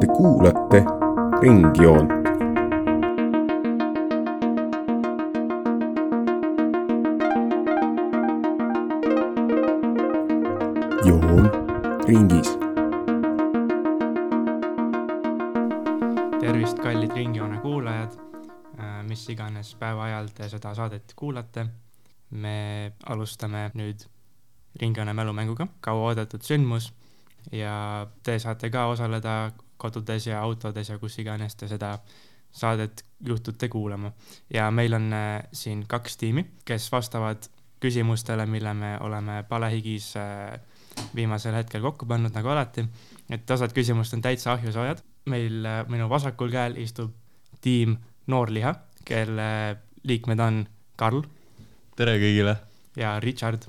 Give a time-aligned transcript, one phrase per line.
[0.00, 0.84] Te kuulate
[1.42, 2.10] Ringjoont.
[11.04, 11.50] joon
[12.06, 12.58] ringis.
[16.40, 18.12] tervist, kallid Ringjoone kuulajad,
[19.08, 21.66] mis iganes päevaajal te seda saadet kuulate.
[22.30, 24.19] me alustame nüüd
[24.80, 26.92] Ringjoone mälumänguga, kauaoodatud sündmus
[27.52, 31.98] ja te saate ka osaleda kodudes ja autodes ja kus iganes te seda
[32.52, 34.12] saadet juhtute kuulama.
[34.54, 37.48] ja meil on äh, siin kaks tiimi, kes vastavad
[37.80, 40.60] küsimustele, mille me oleme palehigis äh,
[41.14, 42.84] viimasel hetkel kokku pannud, nagu alati.
[43.30, 45.02] et osad küsimused on täitsa ahjusoojad.
[45.26, 47.12] meil äh, minu vasakul käel istub
[47.60, 48.74] tiim Noorliha,
[49.04, 50.66] kelle liikmed on
[50.96, 51.22] Karl
[51.96, 52.56] tere kõigile.
[52.96, 53.66] ja Richard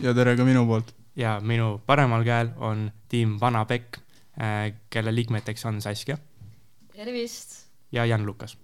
[0.00, 0.94] ja tere ka minu poolt.
[1.16, 3.98] ja minu paremal käel on tiim Vana Pekk,
[4.90, 6.16] kelle liikmeteks on Saskia
[7.04, 7.66] tervist.
[7.92, 8.58] ja Jan-Lukas.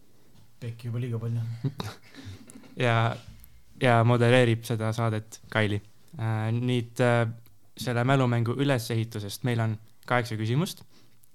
[0.60, 1.40] pekki juba liiga palju.
[2.86, 3.16] ja,
[3.82, 5.80] ja modereerib seda saadet Kaili.
[6.56, 7.26] nüüd äh,
[7.76, 9.74] selle mälumängu ülesehitusest meil on
[10.08, 10.80] kaheksa küsimust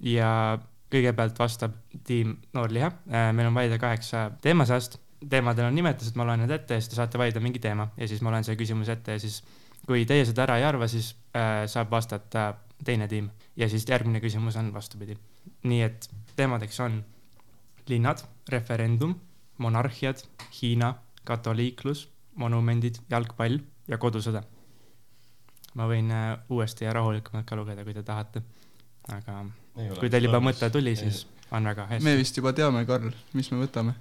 [0.02, 0.58] ja
[0.92, 1.76] kõigepealt vastab
[2.08, 2.90] tiim Noorliha.
[3.34, 4.98] meil on valida kaheksa teema seast.
[5.30, 8.08] teemadel on nimetused, ma loen need ette ja siis te saate valida mingi teema ja
[8.08, 9.44] siis ma loen selle küsimuse ette ja siis
[9.88, 12.54] kui teie seda ära ei arva, siis äh, saab vastata
[12.86, 15.18] teine tiim ja siis järgmine küsimus on vastupidi.
[15.64, 17.04] nii et teemadeks on
[17.88, 19.16] linnad, referendum,
[19.58, 20.22] monarhiad,
[20.62, 24.44] Hiina, katoliiklus, monumendid, jalgpall ja kodusõda.
[25.76, 28.42] ma võin äh, uuesti ja rahulikumalt ka lugeda, kui te tahate.
[29.12, 29.46] aga
[30.00, 32.18] kui teil juba mõte tuli, siis on väga me hästi.
[32.18, 33.94] vist juba teame, Karl, mis me võtame.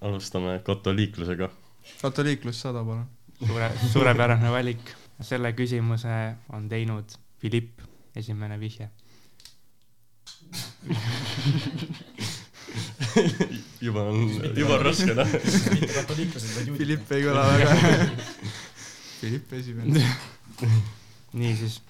[0.00, 1.50] alustame katoliiklusega.
[2.02, 3.06] katoliiklus sada, palun.
[3.46, 4.94] suure, suurepärane valik.
[5.20, 7.80] selle küsimuse on teinud Philipp,
[8.16, 8.90] esimene vihje.
[13.80, 15.26] juba on, juba on raske noh.
[15.74, 16.78] mitte katoliiklased, vaid juudid.
[16.78, 17.70] Philipp ei kõla väga.
[19.18, 20.04] Philipp esimene.
[21.38, 21.80] niisiis,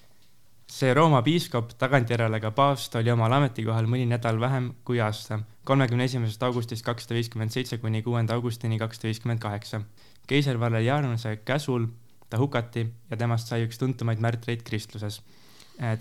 [0.69, 6.09] see Rooma piiskop, tagantjärele ka paavst, oli omal ametikohal mõni nädal vähem kui aasta, kolmekümne
[6.09, 9.83] esimesest augustist kakssada viiskümmend seitse kuni kuuenda augustini kakssada viiskümmend kaheksa.
[10.29, 11.87] Keiser Valerianuse käsul
[12.29, 15.21] ta hukati ja temast sai üks tuntumaid märtreid kristluses.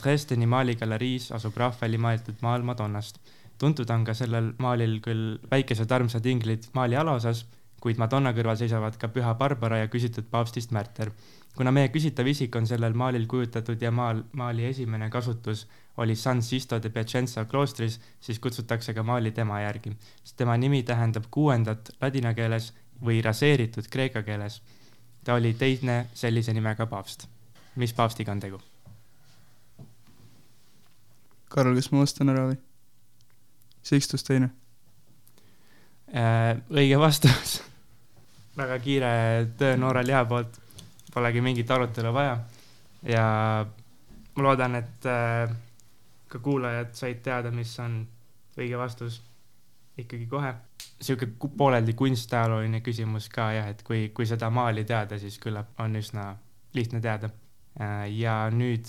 [0.03, 3.19] Dresdeni maaligaleeriis asub Rahvali maalitud maal Madonnast.
[3.59, 7.47] tuntud on ka sellel maalil küll väikesed armsad inglid maali alaosas,
[7.81, 11.11] kuid Madonna kõrval seisavad ka püha Barbara ja küsitud paavstist Märter
[11.59, 15.65] kuna meie küsitav isik on sellel maalil kujutatud ja maal, maali esimene kasutus
[15.99, 19.91] oli San Sisto de Piacenza kloostris, siis kutsutakse ka maali tema järgi,
[20.23, 22.71] sest tema nimi tähendab kuuendat ladina keeles
[23.05, 24.63] või raseeritud kreeka keeles.
[25.25, 27.29] ta oli teine sellise nimega paavst.
[27.77, 28.61] mis paavstiga on tegu?
[31.49, 32.59] Karl, kas ma vastan ära või?
[33.83, 34.51] Sixtus teine.
[36.09, 37.63] Äh, õige vastus.
[38.57, 39.11] väga kiire
[39.59, 40.61] töö noore liha poolt,
[41.15, 42.39] polegi mingit arutelu vaja
[43.03, 43.25] ja
[44.35, 45.51] ma loodan, et äh,
[46.29, 48.01] ka kuulajad said teada, mis on
[48.59, 49.21] õige vastus
[49.99, 50.55] ikkagi kohe.
[51.01, 55.97] Sihuke pooleldi kunstajalooline küsimus ka jah, et kui, kui seda maali teada, siis küllap on
[55.97, 56.33] üsna
[56.75, 57.31] lihtne teada.
[58.11, 58.89] ja nüüd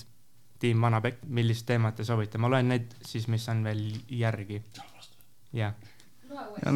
[0.58, 4.62] tiim Vanapekk, millist teemat te soovite, ma loen need siis, mis on veel järgi.
[5.52, 5.74] jah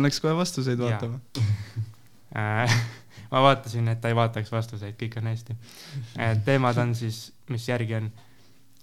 [0.02, 1.20] läks kohe vastuseid vaatama.
[2.34, 2.70] Äh,
[3.30, 5.54] ma vaatasin, et ta ei vaataks vastuseid, kõik on hästi.
[6.44, 8.08] teemad on siis, mis järgi on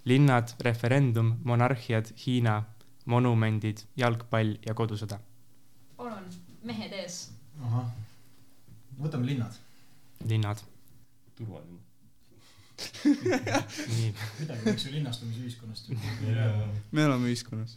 [0.08, 2.54] linnad, referendum, monarhiad, Hiina,
[3.04, 5.18] monumendid, jalgpall ja kodusõda.
[6.66, 7.30] Mehed ees.
[7.62, 7.88] ahah,
[9.00, 9.56] võtame linnad.
[10.28, 10.62] linnad,
[11.38, 11.80] turvaline.
[13.92, 15.98] nii, midagi võiks ju linnastumisühiskonnast ju.
[16.90, 17.76] me elame ühiskonnas.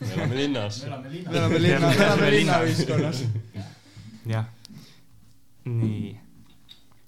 [0.00, 0.90] me elame linnas me.
[0.92, 1.28] elame me linnas.
[1.34, 3.24] elame linna, me elame linnaühiskonnas.
[4.30, 4.46] jah.
[5.64, 6.12] nii.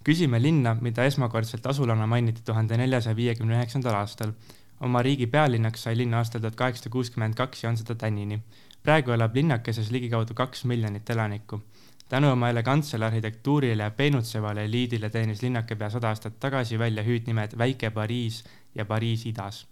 [0.04, 4.34] küsime linna, mida esmakordselt asulana mainiti tuhande neljasaja viiekümne üheksandal aastal.
[4.80, 8.42] oma riigi pealinnaks sai linna aastal tuhat kaheksasada kuuskümmend kaks ja on seda tänini.
[8.82, 11.60] Praegu elab linnakeses ligikaudu kaks miljonit elanikku.
[12.08, 17.58] tänu oma elegantsele arhitektuurile ja peenutsevale eliidile teenis linnake pea sada aastat tagasi välja hüüdnimed
[17.58, 18.44] Väike Pariis
[18.74, 19.66] ja Pariis idas.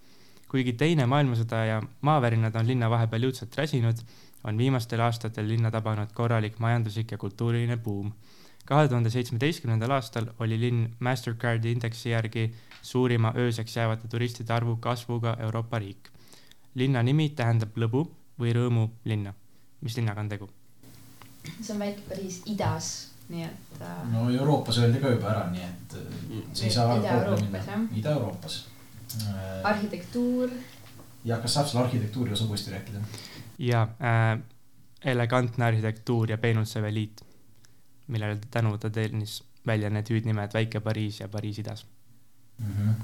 [0.49, 3.97] kuigi Teine maailmasõda ja maavärinad on linna vahepeal jõudsalt räsinud,
[4.45, 8.13] on viimastel aastatel linna tabanud korralik majanduslik ja kultuuriline buum.
[8.65, 15.37] kahe tuhande seitsmeteistkümnendal aastal oli linn Mastercardi indeksi järgi suurima ööseks jäävate turistide arvu kasvuga
[15.41, 16.11] Euroopa riik.
[16.75, 19.35] linna nimi tähendab lõbu või rõõmu linna.
[19.81, 20.49] mis linnaga on tegu?
[21.61, 22.89] see on väike Pariis idas,
[23.29, 26.89] nii et äh, no Euroopas öeldi ka juba ära, nii et äh, see ei saa
[26.89, 27.99] väga Ida-Euroopas, minna.
[28.03, 28.59] Ida-Euroopas.
[29.65, 30.53] arhitektuur,
[31.25, 33.01] ja kas saab selle arhitektuuri osa uuesti rääkida?
[33.59, 34.39] ja äh,
[35.05, 37.25] elegantne arhitektuur ja peenutsev eliit,
[38.07, 41.87] millele tänu ta teenis välja need hüüdnimed Väike Pariis ja Pariis idas.
[42.59, 42.95] Mm.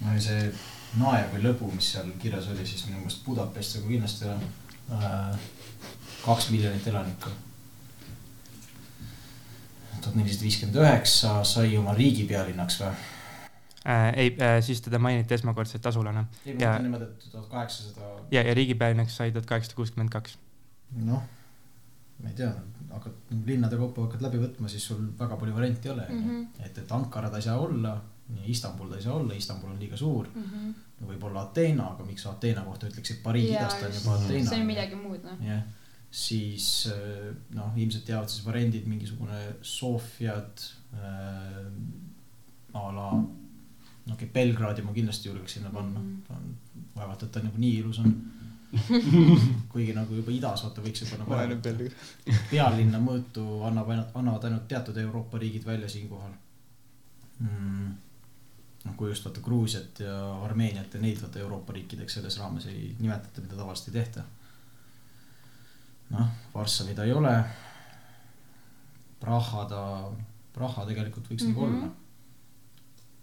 [0.00, 0.52] no ja see
[0.98, 4.42] naer või lõbu, mis seal kirjas oli, siis minu meelest Budapest nagu kindlasti on
[4.96, 5.38] äh,
[6.24, 7.30] kaks miljonit elanikku.
[10.00, 12.92] tuhat nelisada viiskümmend üheksa sai oma riigi pealinnaks või?
[13.88, 17.46] Äh, ei äh,, siis teda mainiti esmakordselt asulana ei, Ja- ma mõtlen niimoodi, et tuhat
[17.52, 20.38] kaheksasada, ja, ja riigipealinnaks sai tuhat kaheksasada kuuskümmend kaks.
[21.04, 21.22] noh,
[22.22, 22.50] ma ei tea,
[22.90, 26.40] hakkad nagu linnade kaupa hakkad läbi võtma, siis sul väga palju variante ei ole, onju.
[26.64, 27.94] et, et Ankara ta ei saa olla,
[28.46, 30.28] Istanbul ta ei saa olla, Istanbul on liiga suur.
[31.00, 34.48] võib-olla Ateena, aga miks sa Ateena kohta ütleksid Pariis idast on juba Ateena.
[34.50, 35.44] see on midagi muud, noh.
[35.44, 35.62] jah,
[36.10, 41.70] siis äh, noh, ilmselt teavad siis variandid mingisugune Sofiad äh,
[42.74, 46.22] a la, no okei okay,, Belgradi ma kindlasti julgeks sinna panna mm.
[46.28, 46.84] -hmm.
[46.96, 48.14] vaevalt, et ta nagu nii ilus on.
[49.72, 51.80] kuigi nagu juba idas vaata võiks juba nagu peal.
[52.50, 56.30] pealinna mõõtu annab ainult, annavad ainult teatud Euroopa riigid välja siinkohal
[57.40, 57.90] mm..
[58.84, 62.94] noh, kui just vaata Gruusiat ja Armeeniat ja neid vaata Euroopa riikideks selles raames ei
[62.98, 64.24] nimetata, mida tavaliselt ei tehta.
[66.10, 67.34] noh, Varssavi ta ei ole.
[69.20, 69.82] Praha ta,
[70.52, 71.54] Praha tegelikult võiks mm -hmm.
[71.54, 71.82] nagu Mhm.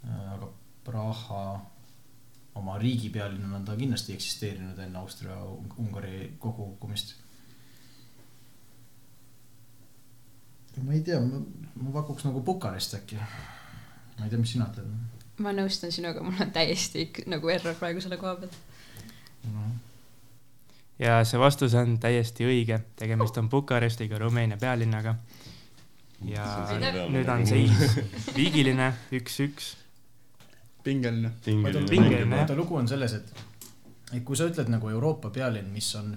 [0.08, 0.34] olla.
[0.34, 0.50] aga
[0.84, 1.62] Praha
[2.56, 7.16] oma riigipealinnana on ta kindlasti eksisteerinud enne Austria-Ungari kokkukukkumist
[10.84, 11.42] ma ei tea, ma,
[11.82, 13.16] ma pakuks nagu Bukarest äkki.
[14.18, 18.02] ma ei tea, mis sina ütled ma nõustun sinuga, mul on täiesti nagu error praegu
[18.04, 18.56] selle koha pealt.
[19.54, 19.66] no..
[21.02, 25.18] ja see vastus on täiesti õige, tegemist on Bukarestiga, Rumeenia pealinnaga.
[26.26, 26.46] ja
[27.14, 28.00] nüüd on seis
[28.38, 29.76] viigiline, üks-üks.
[30.84, 31.36] pingeline.
[31.46, 33.44] Pingeline, vaata, lugu on selles, et,
[34.14, 36.16] et kui sa ütled nagu Euroopa pealinn, mis on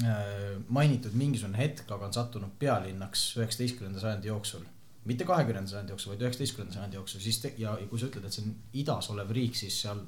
[0.00, 4.64] äh, mainitud mingisugune hetk, aga on sattunud pealinnaks üheksateistkümnenda sajandi jooksul.
[5.08, 8.24] Mitte kahekümnenda sajandi jooksul, vaid üheksateistkümnenda sajandi jooksul, siis te, ja ja kui sa ütled,
[8.28, 8.54] et see on
[8.84, 10.00] idas olev riik, siis seal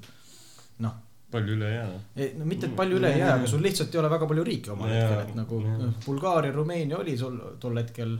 [0.84, 0.96] noh,
[1.32, 2.30] palju üle ei jää.
[2.38, 4.72] no mitte, et palju üle ei jää, aga sul lihtsalt ei ole väga palju riike
[4.72, 5.76] omal hetkel, et nagu jaa.
[5.82, 8.16] noh, Bulgaaria, Rumeenia oli sul tol hetkel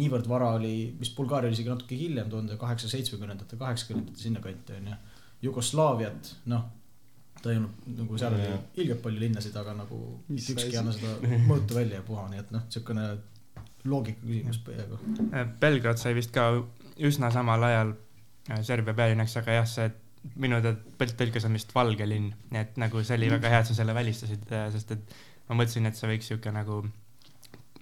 [0.00, 4.98] niivõrd vara oli, vist Bulgaaria oli isegi natuke hiljem, tuhande kaheksasaja seitsmekümnendate, kaheksakümnendate sinnakanti onju.
[5.42, 6.66] Jugoslaaviat, noh,
[7.40, 8.48] ta ei olnud nagu seal oli
[8.82, 9.98] ilgelt palju linnasid, aga nagu
[10.28, 13.06] Mis mitte ükski ei anna seda mõõtu välja ja puha, nii et noh, siukene
[13.84, 15.00] loogika küsimus peaaegu.
[15.60, 16.50] Belgrad sai vist ka
[17.00, 17.94] üsna samal ajal
[18.50, 19.90] äh, Serbia pealinnaks, aga jah, see
[20.40, 23.70] minu teada tõlkes on vist valge linn, nii et nagu see oli väga hea, et
[23.70, 25.14] sa selle välistasid, sest et
[25.48, 26.82] ma mõtlesin, et see võiks sihuke nagu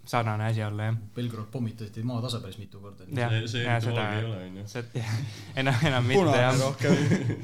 [0.09, 0.95] sarnane asi olla jah.
[1.15, 3.05] Belgrad pommitati maatasa päris mitu korda.
[3.05, 4.63] See, see ja seda- ei ole, onju.
[4.67, 4.85] see,
[5.61, 6.61] enam, enam mitte punane jah.
[6.61, 6.97] rohkem.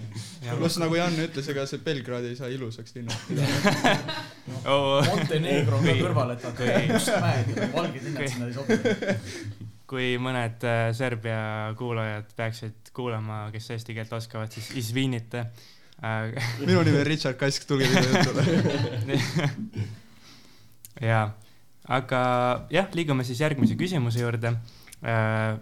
[0.58, 4.16] pluss nagu Jan ütles, ega see Belgrad ei saa ilusaks linnaks pidada.
[4.64, 8.48] Oh, Montenegro on ka Kui- kõrval, et vaata kui- mustmäed ja valged linnad kui- sinna
[8.48, 9.68] ei sobi.
[9.94, 11.38] kui mõned äh, Serbia
[11.78, 15.44] kuulajad peaksid kuulama, kes eesti keelt oskavad, siis Izvinite
[16.00, 16.32] äh,.
[16.64, 18.42] minu nimi on Richard Kask, tulge minu jutule.
[21.04, 21.26] jaa,
[21.88, 22.20] aga
[22.70, 24.56] jah, liigume siis järgmise küsimuse juurde.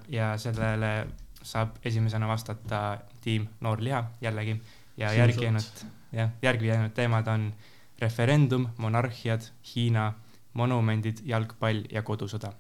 [0.09, 1.07] ja sellele
[1.43, 4.61] saab esimesena vastata tiim Noor Liha jällegi
[4.97, 7.53] ja järgi jäänud, jah, järgi jäänud teemad on
[7.99, 9.43] referendum, monarhiad,
[9.75, 10.13] Hiina,
[10.55, 12.53] monumendid, jalgpall ja kodusõda.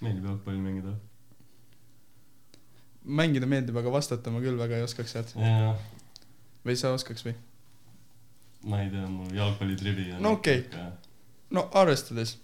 [0.00, 0.94] meeldib jalgpalli mängida.
[3.04, 5.34] mängida meeldib, aga vastata ma küll väga ei oskaks sealt.
[6.64, 7.34] või sa oskaks või?
[8.64, 10.22] ma ei tea, mul jalgpallitrivi on.
[10.22, 10.64] No okei.
[11.50, 12.38] no arvestades,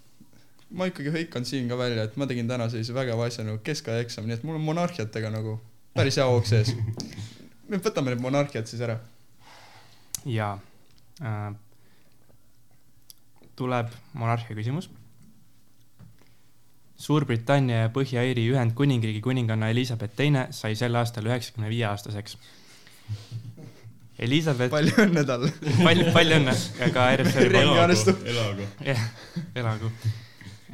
[0.69, 4.03] ma ikkagi hõikan siin ka välja, et ma tegin täna sellise vägeva asja nagu keskaja
[4.05, 5.57] eksam, nii et mul on monarhiatega nagu
[5.97, 6.75] päris hea hoog sees.
[7.69, 8.99] me võtame need monarhiad siis ära.
[10.29, 10.53] ja
[11.21, 11.51] äh,
[13.59, 14.89] tuleb monarhia küsimus.
[16.99, 22.35] Suurbritannia ja Põhja-Iiri Ühendkuningriigi kuninganna Elizabeth Teine sai sel aastal üheksakümne viie aastaseks.
[24.19, 25.51] Elizabeth, palju õnne talle.
[25.79, 26.55] palju, palju õnne
[26.91, 28.25] ka RSR arvestub.
[28.33, 28.67] elagu.
[28.83, 29.05] jah,
[29.55, 29.91] elagu.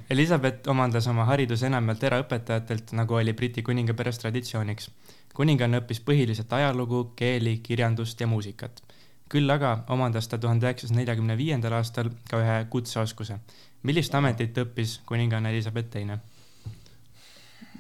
[0.10, 4.90] Elizabeth omandas oma hariduse enamjaolt eraõpetajatelt, nagu oli Briti kuninga peres traditsiooniks.
[5.34, 8.84] kuninganna õppis põhiliselt ajalugu, keeli, kirjandust ja muusikat.
[9.30, 13.40] küll aga omandas ta tuhande üheksasaja neljakümne viiendal aastal ka ühe kutseoskuse.
[13.84, 16.20] millist ametit õppis kuninganna Elizabeth Teine?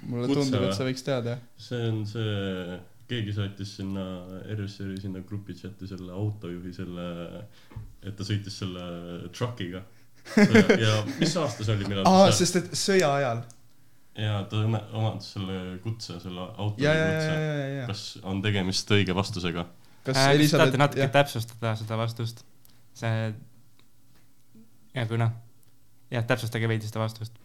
[0.05, 2.77] mulle Kutse tundub, et sa võiks teada, see on see,
[3.10, 4.05] keegi saatis sinna
[4.55, 7.05] RSR-i sinna grupi chati selle autojuhi selle,
[8.03, 8.86] et ta sõitis selle
[9.36, 9.84] truck'iga.
[10.86, 13.41] Ja mis aasta see oli, millal aa, see- sest et sõja ajal.
[14.20, 17.32] ja ta omandas selle kutse, selle autori ja, ja, ja, kutse.
[17.34, 17.88] ja, ja, ja.
[17.91, 19.67] kas on tegemist õige vastusega?
[20.05, 22.46] kas äh, kas tahate natuke jah, täpsustada seda vastust?
[22.96, 23.34] see,
[24.96, 25.34] ja kui noh,
[26.13, 27.36] jah, täpsustage veidi seda vastust.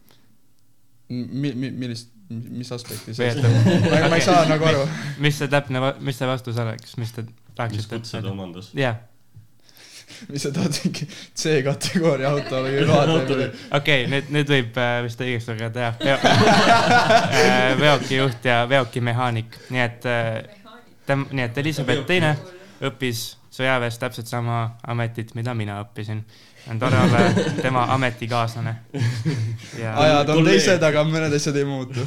[1.11, 3.43] mi-, mi-, millist, mis aspekti see et-
[4.09, 4.85] ma, ei saa nagu aru.
[5.19, 8.31] mis see täpne, mis see vastus oleks, mis te mis tahaksite kutse ta?
[8.31, 8.71] omandas?
[8.77, 9.01] jah,
[10.31, 13.49] mis sa tahad, mingi C-kategooria auto või vaata.
[13.79, 16.17] okei, nüüd, nüüd võib äh, vist õigeks lugeda jah Veo,
[17.41, 20.33] äh, veokijuht ja veokimehaanik, nii et äh,
[21.07, 22.35] tem-, nii et Elizabeth teine
[22.81, 26.23] õppis sõjaväes täpselt sama ametit, mida mina õppisin.
[26.69, 27.19] on tore olla
[27.65, 28.75] tema ametikaaslane.
[29.79, 30.59] ja ajad on Kolleeg.
[30.59, 32.05] teised, aga mõned asjad ei muutu.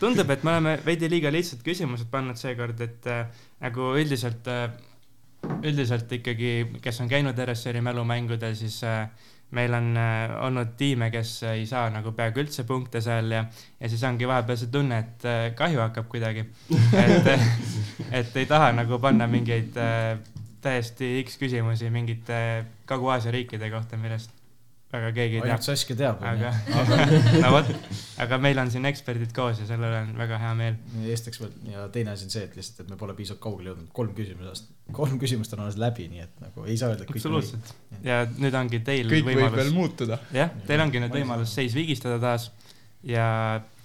[0.00, 3.26] tundub, et me oleme veidi liiga lihtsad küsimused pannud seekord, et äh,
[3.64, 4.68] nagu üldiselt äh,,
[5.64, 9.08] üldiselt ikkagi, kes on käinud RSR-i mälumängudel, siis äh,
[9.56, 13.44] meil on äh, olnud tiime, kes ei saa nagu peaaegu üldse punkte seal ja,
[13.80, 16.46] ja siis ongi vahepeal see tunne, et äh, kahju hakkab kuidagi.
[17.04, 17.30] et,
[18.20, 19.76] et ei taha nagu panna mingeid
[20.66, 22.38] täiesti X küsimusi mingite
[22.86, 24.35] Kagu-Aasia riikide kohta, millest
[24.92, 25.66] väga keegi ei tea ainult.
[25.66, 26.52] Saskia teab, aga
[27.42, 27.70] no vot,
[28.22, 30.78] aga meil on siin eksperdid koos ja selle üle on väga hea meel.
[31.16, 33.90] esiteks veel ja teine asi on see, et lihtsalt, et me pole piisavalt kaugele jõudnud,
[33.96, 37.20] kolm küsimust, kolm küsimust on alles läbi, nii et nagu ei saa öelda, et kõik
[37.22, 37.74] absoluutselt.
[38.06, 40.20] ja nüüd ongi teil kõik võib veel võimalus, muutuda.
[40.36, 42.50] jah, teil ongi nüüd võimalus seis vigistada taas
[43.06, 43.28] ja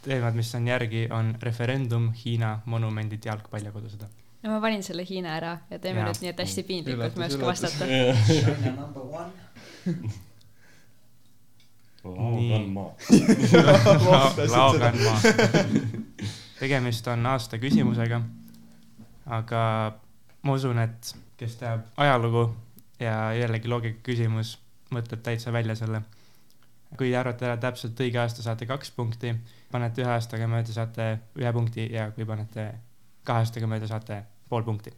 [0.06, 4.10] teemad, mis on järgi, on referendum, Hiina monumendid, jalgpall ja kodusõda.
[4.46, 6.12] no ma panin selle Hiina ära ja teeme Jaa.
[6.12, 7.90] nüüd nii, et hästi piinlikult ma ei oska vastata.
[8.30, 10.30] China number one.
[12.04, 12.68] Nii.
[12.68, 12.94] maa.
[14.56, 15.18] laogan ma.
[16.60, 18.22] tegemist on aasta küsimusega.
[19.26, 19.62] aga
[20.42, 22.48] ma usun, et kes teab ajalugu
[23.00, 24.56] ja jällegi loogika küsimus,
[24.94, 26.02] mõtleb täitsa välja selle.
[26.98, 29.36] kui te arvate ära täpselt õige aasta, saate kaks punkti,
[29.72, 32.68] panete ühe aastaga mööda, saate ühe punkti ja kui panete
[33.24, 34.92] kahe aastaga mööda, saate pool punkti.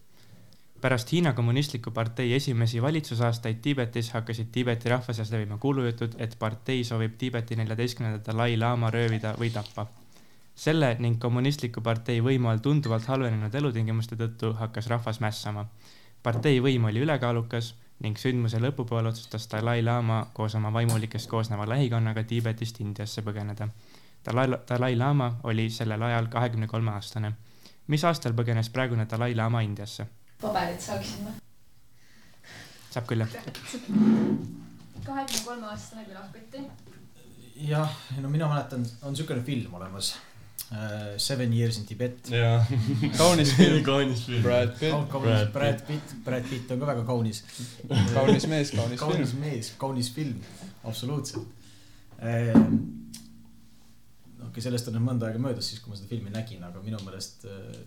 [0.83, 6.83] Pärast Hiina Kommunistliku Partei esimesi valitsusaastaid Tiibetis hakkasid Tiibeti rahva seas levima kuulujutud, et partei
[6.83, 9.85] soovib Tiibeti neljateistkümnenda Dalai-laama röövida või tappa.
[10.55, 15.65] selle ning kommunistliku partei võimu all tunduvalt halvenenud elutingimuste tõttu hakkas rahvas mässama.
[16.23, 22.79] partei võim oli ülekaalukas ning sündmuse lõpupoole otsustas Dalai-laama koos oma vaimulikest koosneva lähikonnaga Tiibetist
[22.79, 23.67] Indiasse põgeneda.
[24.25, 27.31] Dalai, Dalai-laama oli sellel ajal kahekümne kolme aastane.
[27.87, 30.07] mis aastal põgenes praegune Dalai-laama Indiasse?
[30.43, 31.37] Paberit saaksin või?
[32.93, 33.31] saab küll jah?
[35.03, 36.67] kahekümne kolme aastane küll lahkuti.
[37.69, 40.13] jah, no mina mäletan, on siukene film olemas.
[41.17, 42.29] Seven Years in Tibet.
[43.17, 44.41] kaunis film, kaunis film.
[44.41, 47.43] Brad Pitt, kaunis Brad Pitt, Brad Pitt on ka väga kaunis.
[48.13, 49.43] kaunis mees, kaunis kaunis film.
[49.43, 50.39] mees, kaunis film,
[50.83, 51.45] absoluutselt.
[54.47, 56.97] okei, sellest on nüüd mõnda aega möödas siis, kui ma seda filmi nägin, aga minu
[57.05, 57.77] meelest eh,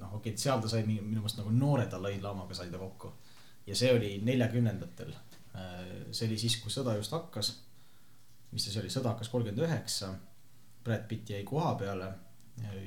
[0.00, 3.12] noh, okei, et seal ta sai minu meelest nagu noore Dalai-laamaga sai ta kokku.
[3.66, 5.12] ja see oli neljakümnendatel.
[6.10, 7.52] see oli siis, kui sõda just hakkas.
[8.50, 10.14] mis ta siis oli, sõda hakkas kolmkümmend üheksa.
[10.84, 12.12] Brad Pitt jäi koha peale.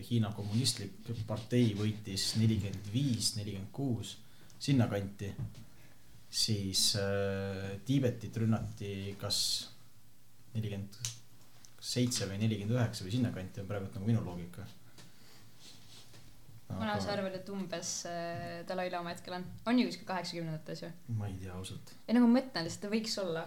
[0.10, 4.17] Hiina kommunistlik partei võitis nelikümmend viis, nelikümmend kuus,
[4.62, 5.32] sinnakanti
[6.34, 9.39] siis äh, Tiibetit rünnati kas
[10.55, 10.98] nelikümmend
[11.84, 14.65] seitse või nelikümmend üheksa või sinnakanti on praegu nagu minu loogika.
[16.77, 19.50] Kuna sa arvad, et umbes äh, Dalai-laama hetkel on?
[19.70, 20.94] on ju kuskil kaheksakümnendates ju?
[21.18, 21.94] ma ei tea ausalt.
[22.08, 23.44] ei nagu ma mõtlen lihtsalt, ta võiks olla.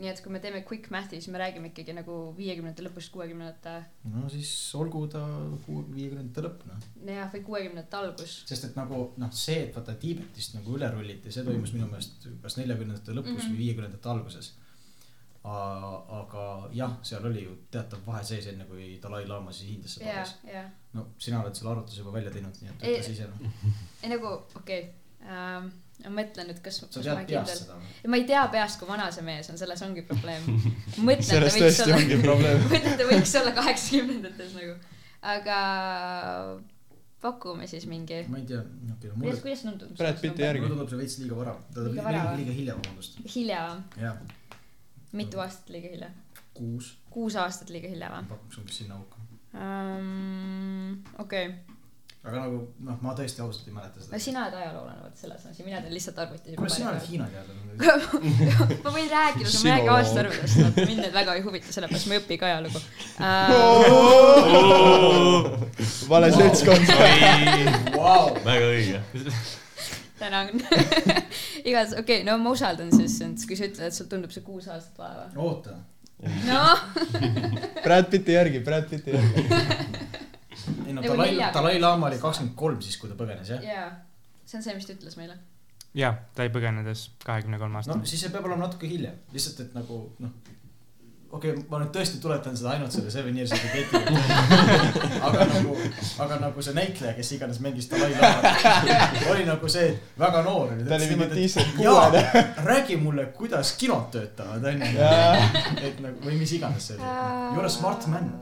[0.00, 3.74] nii et kui me teeme quick math'i, siis me räägime ikkagi nagu viiekümnendate lõpust, kuuekümnendate,
[4.08, 5.20] no siis olgu ta
[5.68, 6.86] viiekümnendate lõpp noh.
[7.04, 8.38] jah, või kuuekümnendate algus.
[8.48, 12.30] sest et nagu noh, see, et vaata Tiibetist nagu üle rulliti, see toimus minu meelest
[12.40, 13.44] kas neljakümnendate lõpus mm.
[13.44, 13.54] -hmm.
[13.54, 14.54] või viiekümnendate alguses.
[15.42, 20.34] Aga jah, seal oli ju teatav vahe sees, enne kui Dalai-laama siis Indiasse ja tabas.,
[20.44, 23.70] ja, no sina oled selle arvutuse juba välja teinud, nii et Ei- ütle siis jah.
[24.02, 24.90] ei nagu okei okay.
[25.24, 25.70] ähm,,
[26.04, 26.82] ma mõtlen nüüd, kas.
[26.82, 28.10] sa tead peast seda või?
[28.12, 30.44] ma ei tea peast, kui vana see mees on, selles ongi probleem.
[31.08, 32.60] võiks tõesti olla, ongi probleem.
[32.66, 34.76] mõtlen, et ta võiks olla kaheksakümnendates nagu,
[35.36, 35.62] aga
[37.24, 38.20] pakume siis mingi.
[38.28, 39.96] ma ei tea, okei okay,, no mulle kuidas, kuidas tundub?
[39.96, 40.64] Brad Pitti järgi.
[40.66, 43.18] mulle tundub see veits liiga vara, tähendab Liiga liiga, liiga hilja, vabandust.
[43.36, 43.64] hilja,
[44.00, 44.22] jah,
[45.12, 46.10] mitu aastat liiga hilja?
[46.54, 49.16] kuus, kuus aastat liiga hilja või pakuks umbes sinna auku.
[49.54, 51.02] um,?
[51.18, 51.78] okei okay.,
[52.20, 54.18] aga nagu noh, ma tõesti ausalt ei mäleta no seda.
[54.20, 56.56] sina oled ajaloolane, vot selles on asi, mina teen lihtsalt arvuti.
[56.58, 57.60] kuidas sina oled Hiina teadlane?
[58.84, 62.20] ma võin rääkida, ma ei räägi aastaarvudest, mind need väga ei huvita, sellepärast ma ei
[62.20, 62.84] õpi ka ajalugu uh.
[66.12, 66.84] vale seltskond.
[67.96, 68.98] Vau, väga õige.
[70.20, 70.46] tänan.
[71.64, 74.44] igatahes, okei okay,, no ma usaldan siis sind, kui sa ütled, et sul tundub see
[74.46, 75.26] kuus aastat vaeva.
[75.36, 75.76] oota,
[76.48, 76.84] noh,
[77.84, 79.46] Brad Pitti järgi, Brad Pitti järgi.
[80.86, 83.64] ei no Dalai, Dalai-laama oli kakskümmend kolm siis, kui ta põgenes jah?
[83.64, 83.88] jaa,
[84.44, 85.36] see on see, mis ta ütles meile.
[85.96, 88.08] jaa, ta ei põgenedes kahekümne kolme no aastane.
[88.10, 90.34] siis see peab olema natuke hiljem, lihtsalt et nagu noh,
[91.30, 94.00] okei okay,, ma nüüd tõesti tuletan seda ainult selle Seven Years of the Getiga.
[95.28, 95.76] aga nagu,
[96.24, 100.86] aga nagu see näitleja, kes iganes mängis Dalai-laamat, oli nagu see väga noor oli.
[100.88, 102.24] ta oli mingi decent kuuene.
[102.66, 104.90] räägi mulle, kuidas kinod töötavad, onju.
[105.78, 107.06] et nagu või mis iganes see oli.
[107.06, 108.32] You are a smart man.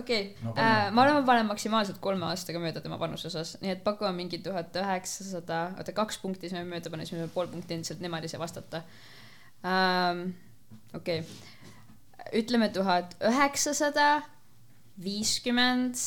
[0.00, 3.84] okei No,, ma arvan, ma panen maksimaalselt kolme aastaga mööda tema vanuse osas, nii et
[3.84, 8.00] pakume mingi tuhat üheksasada, oota kaks punkti saime mööda panna, siis me pool punkti endiselt
[8.04, 8.84] nemad ise vastata
[9.60, 10.26] um,.
[10.94, 14.22] Okei okay., ütleme tuhat üheksasada
[15.02, 15.98] viiskümmend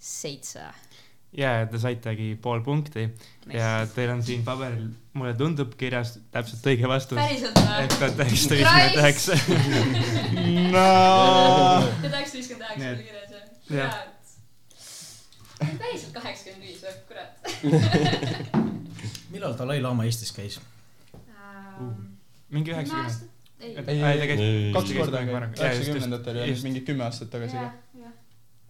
[0.00, 0.64] seitse.
[1.36, 3.04] jaa, te saitegi pool punkti
[3.52, 7.18] ja teil on siin paberil, mulle tundub kirjas täpselt õige vastus.
[7.20, 7.88] päriselt või?
[7.94, 9.32] tuhat üheksasada viiskümmend üheksa.
[10.74, 10.86] no
[11.84, 13.30] tuhat üheksasada viiskümmend üheksa oli et- kirjas
[13.70, 13.78] jah?
[13.78, 13.94] jah.
[15.84, 17.30] päriselt kaheksakümmend viis või, kurat.
[19.34, 20.60] millal Dalai-laama Eestis käis?
[22.50, 23.29] mingi üheksakümmend.
[23.60, 24.40] ei, Ei, ei, ei, ta käis
[24.74, 27.68] kaks korda üheksakümnendatel ja mingi kümme aastat tagasi ka.
[28.00, 28.12] jah.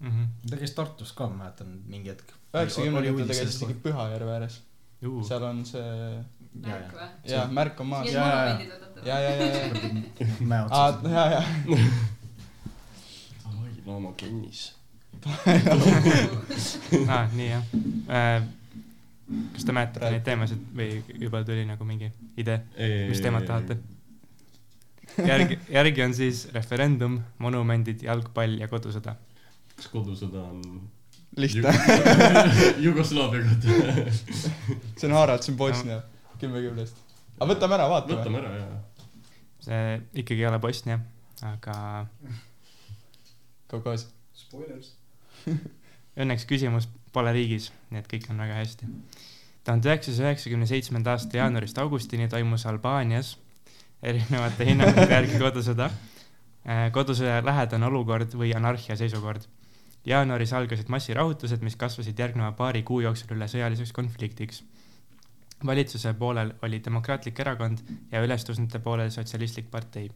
[0.01, 0.23] Mhm.
[0.51, 2.33] ta käis Tartus ka, ma mäletan, mingi hetk.
[2.55, 4.61] üheksakümnendatel ta käis isegi Pühajärve ääres,
[5.03, 5.23] Juu.
[5.25, 5.85] seal on see,
[6.65, 7.09] märk või?
[7.31, 11.13] jaa, märk on maas, võtate jaa, jaa, jaa, jaa, mäe otsas.
[11.13, 11.45] jaa, jaa,
[13.45, 14.65] Dalai-laama kennis.
[17.09, 17.65] aa, nii jah.
[19.55, 22.09] kas te mäletate neid teemasid või juba tuli nagu mingi
[22.41, 22.59] idee,
[23.11, 23.77] mis teemat tahate?
[25.19, 29.17] järgi, järgi on siis referendum, monumendid, jalgpall ja kodusõda.
[29.77, 30.63] kas kodusõda on
[31.37, 31.73] lihtne,
[32.87, 33.69] Jugoslaavia kohta?
[34.99, 36.01] see on Harald, see on Bosnia,
[36.39, 37.03] kümme kümnest.
[37.39, 38.21] aga võtame ära, vaatame.
[38.21, 38.71] võtame ära ja.
[39.67, 39.83] see
[40.25, 41.01] ikkagi ei ole Bosnia,
[41.55, 41.77] aga
[43.71, 44.09] Kaukaas.
[44.35, 44.95] Spoilers.
[46.21, 48.89] õnneks küsimus pole riigis, nii et kõik on väga hästi.
[49.65, 53.37] tuhande üheksasaja üheksakümne seitsmenda aasta jaanuarist augustini toimus Albaanias
[54.03, 55.91] erinevate hinnangute järgi kodusõda,
[56.93, 59.47] kodusõja lähedane olukord või anarhia seisukord.
[60.05, 64.63] jaanuaris algasid massirahutused, mis kasvasid järgneva paari kuu jooksul üle sõjaliseks konfliktiks.
[65.67, 67.79] valitsuse poolel oli Demokraatlik Erakond
[68.13, 70.11] ja ülestõusnute poolel Sotsialistlik partei.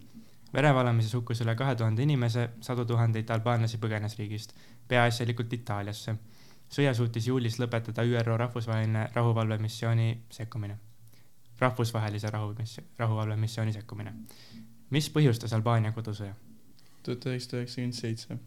[0.55, 4.55] verevalamises hukkus üle kahe tuhande inimese, sadu tuhandeid albaanlasi põgenes riigist,
[4.89, 6.17] peaasjalikult Itaaliasse.
[6.71, 10.79] sõja suutis juulis lõpetada ÜRO rahvusvaheline rahuvalvemissiooni sekkumine,
[11.65, 14.15] rahvusvahelise rahumissiooni, rahuvalvemissiooni sekkumine.
[14.91, 16.35] mis põhjustas Albaania kodusõja?
[17.03, 18.39] tuhat üheksasada üheksakümmend seitse,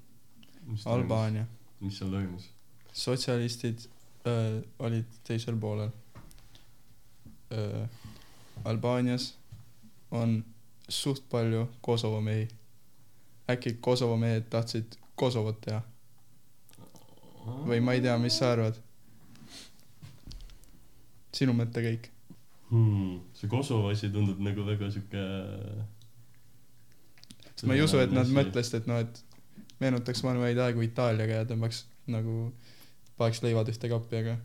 [0.85, 1.45] Albaania.
[1.79, 2.49] mis seal toimus?
[2.93, 3.87] sotsialistid
[4.27, 5.89] öö, olid teisel poolel.
[8.65, 9.35] Albaanias
[10.11, 10.45] on
[10.89, 12.47] suht palju Kosovo mehi.
[13.49, 15.81] äkki Kosovo mehed tahtsid Kosovot teha
[17.47, 18.75] või ma ei tea, mis sa arvad?
[21.37, 22.09] sinu mõttekäik?
[22.71, 23.19] hmm,.
[23.33, 25.23] see Kosovo asi tundub nagu väga sihuke.
[27.65, 29.23] ma ei usu, et nad mõtlesid, et noh, et
[29.81, 32.51] meenutaks vanu häid aegu Itaaliaga ja tõmbaks nagu,
[33.17, 34.37] paneks leivad ühte kappi, aga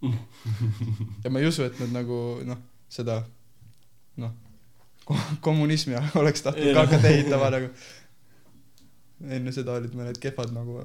[1.24, 2.60] ja ma ei usu, et nad nagu noh,
[2.92, 3.20] seda
[4.20, 4.36] noh,
[5.44, 7.72] kommunismi oleks tahtnud ka hakata ehitama nagu.
[9.20, 10.80] enne seda olid mõned kehvad nagu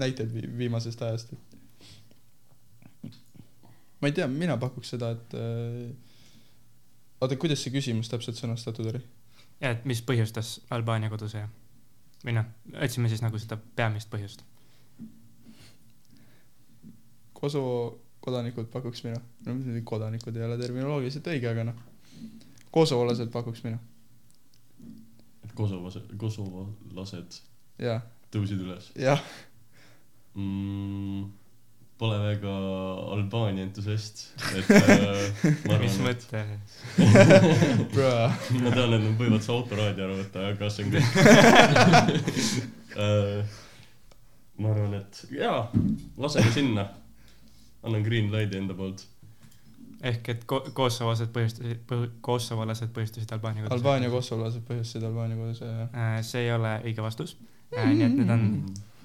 [0.00, 3.12] näited vi- viimasest ajast, et
[4.00, 6.07] ma ei tea, mina pakuks seda, et äh,
[7.20, 9.00] oota, kuidas see küsimus täpselt sõnastatud oli?
[9.60, 11.48] ja et mis põhjustas Albaania kodusõja?
[12.24, 12.46] või noh,
[12.82, 14.42] otsime siis nagu seda peamist põhjust.
[17.38, 17.74] Kosovo
[18.24, 21.82] kodanikud pakuks mina, no muidugi kodanikud ei ole terminoloogiliselt õige, aga noh,
[22.74, 23.78] kosovolased pakuks mina,
[25.46, 27.38] et Kosovos, kosovolased
[27.82, 28.02] jah,
[28.34, 29.22] tõusid üles jah,
[30.34, 31.28] mm,.
[31.98, 32.50] Pole väga
[33.10, 34.20] Albaania entusiast,
[34.54, 36.42] et äh, ma mis arvan, et mõte?
[38.62, 41.08] ma tean, et nad võivad su autoraadio ära võtta, aga see on kõik
[43.02, 43.56] äh,.
[44.62, 45.64] ma arvan, et jaa,
[46.22, 46.86] laseme sinna.
[47.82, 49.02] annan green light'i enda poolt.
[49.98, 51.82] ehk et ko-, kosovolased põhjustasid,
[52.22, 53.80] kosovolased põhjustasid Albaania kodusõja.
[53.80, 55.90] Albaania kosovolased põhjustasid Albaania kodusõja, jah.
[55.98, 57.34] Äh, see ei ole õige vastus.
[57.74, 58.48] nii et nüüd on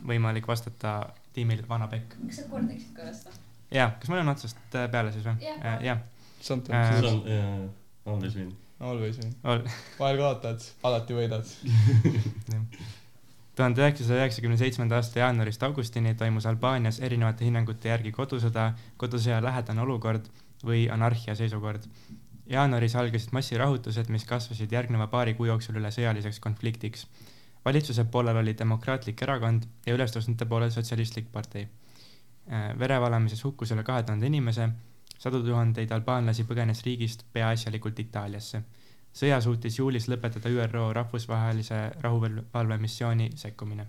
[0.05, 0.99] võimalik vastata
[1.33, 2.17] tiimil Vana Pekk.
[2.27, 3.37] kas sa kordaksid korra seda?
[3.73, 5.53] jaa, kas mul on otsast äh, peale siis või
[5.87, 6.03] Jah,?
[6.43, 7.69] Sometimes uh,
[8.05, 8.49] always win.
[8.79, 9.31] always win.
[9.47, 9.63] ol-,
[9.99, 11.47] vahel kaotad, alati võidad.
[13.55, 19.83] tuhande üheksasaja üheksakümne seitsmenda aasta jaanuarist augustini toimus Albaanias erinevate hinnangute järgi kodusõda, kodusõja lähedane
[19.85, 20.29] olukord
[20.65, 21.85] või anarhia seisukord.
[22.49, 27.05] jaanuaris algasid massirahutused, mis kasvasid järgneva paari kuu jooksul üle sõjaliseks konfliktiks.
[27.65, 31.67] Valitsuse poolel oli Demokraatlik Erakond ja ülestõusnute poolel Sotsialistlik partei.
[32.79, 34.65] verevalamises hukkus üle kahe tuhande inimese,
[35.17, 38.61] sadu tuhandeid albaanlasi põgenes riigist peaasjalikult Itaaliasse.
[39.13, 43.85] sõja suutis juulis lõpetada ÜRO rahvusvahelise rahuvalvemissiooni sekkumine,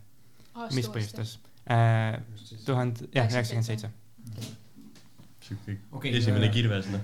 [0.77, 2.21] mis põhjustas äh,
[2.67, 3.91] tuhande, jah, üheksakümmend seitse.
[5.93, 7.01] Okei, esimene äh, kirves noh.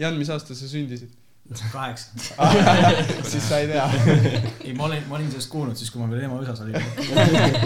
[0.00, 1.12] Jan, mis aastal sa sündisid?
[1.72, 2.10] Kaheksa.
[3.30, 3.86] siis sa ei tea.
[4.64, 6.76] ei, ma olin, ma olin sellest kuulnud siis, kui ma veel ema üsas olin.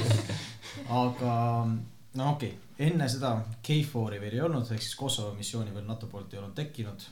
[1.02, 1.34] aga
[1.66, 6.08] no okei okay., enne seda KFOR-i veel ei olnud, ehk siis Kosovo missiooni veel NATO
[6.10, 7.08] poolt ei olnud tekkinud.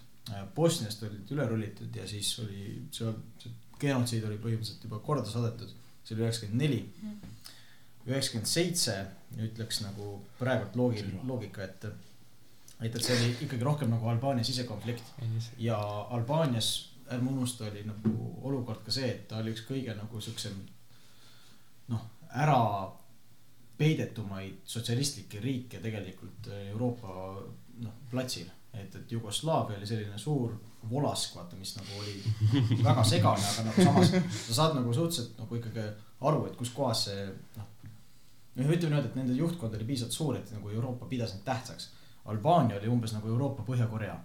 [0.54, 5.72] Bosniast olid üle rullitud ja siis oli seal, see genotsiid oli põhimõtteliselt juba korda saadetud.
[6.04, 6.80] see oli üheksakümmend neli.
[8.06, 8.94] üheksakümmend seitse
[9.38, 11.87] ütleks nagu praegult loogil, loogika, et,
[12.80, 15.12] et, et see oli ikkagi rohkem nagu Albaania sisekonflikt
[15.58, 15.78] ja
[16.16, 16.70] Albaanias,
[17.10, 18.14] ärme unusta, oli nagu
[18.46, 20.56] olukord ka see, et ta oli üks kõige nagu siuksem
[21.90, 22.60] noh, ära
[23.80, 27.12] peidetumaid sotsialistlikke riike tegelikult Euroopa
[27.80, 28.48] noh, platsil.
[28.72, 30.52] et, et Jugoslaavia oli selline suur
[30.90, 32.14] volask, vaata, mis nagu oli
[32.88, 34.12] väga segane, aga nagu samas
[34.46, 35.86] sa saad nagu suhteliselt nagu ikkagi
[36.28, 37.24] aru, et kus kohas see
[37.56, 37.66] noh.
[38.60, 41.90] noh, ütleme niimoodi, et nende juhtkond oli piisavalt suur, et nagu Euroopa pidas neid tähtsaks.
[42.26, 44.16] Albaania oli umbes nagu Euroopa Põhja-Korea,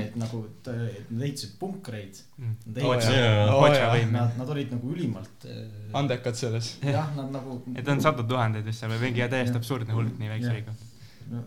[0.00, 2.16] et nagu, ehitasid punkreid.
[2.78, 3.92] Potša jaa.
[3.92, 5.44] võim, Nad, nad olid nagu ülimalt.
[5.92, 6.76] andekad selles.
[6.82, 7.60] jah, nad nagu.
[7.76, 10.74] et on sadu tuhandeid vist seal või mingi täiesti absurdne hulk nii väikse riigiga.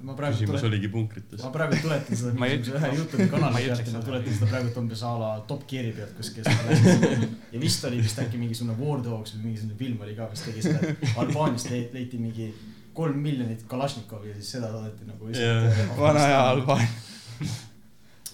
[0.02, 1.50] ma praegu küsimus tulen, oligi punkrites ma.
[1.54, 4.06] praegu tuletan seda mingisuguse ühe Youtube'i kanali pealt ja ma seda.
[4.08, 7.28] tuletan seda praegu umbes a la Top Gear'i pealt, kus, kes rääkis.
[7.54, 10.66] ja vist oli vist äkki mingisugune War Dogs või mingisugune film oli ka, mis tegi
[10.66, 12.50] seda, Albaaniast leiti mingi
[12.98, 15.30] kolm miljonit Kalašnikovi ja siis seda saadeti nagu
[16.02, 16.90] vana hea Albaania.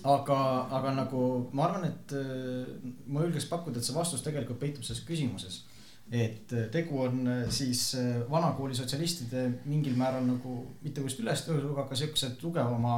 [0.03, 0.39] aga,
[0.79, 1.21] aga nagu
[1.55, 2.65] ma arvan, et äh,
[3.07, 5.63] ma julgeks pakkuda, et see vastus tegelikult peitub selles küsimuses.
[6.11, 7.95] et äh, tegu on äh, siis
[8.29, 12.97] vanakooli sotsialistide mingil määral nagu mitte just ülestõusuga, aga siukse tugevama,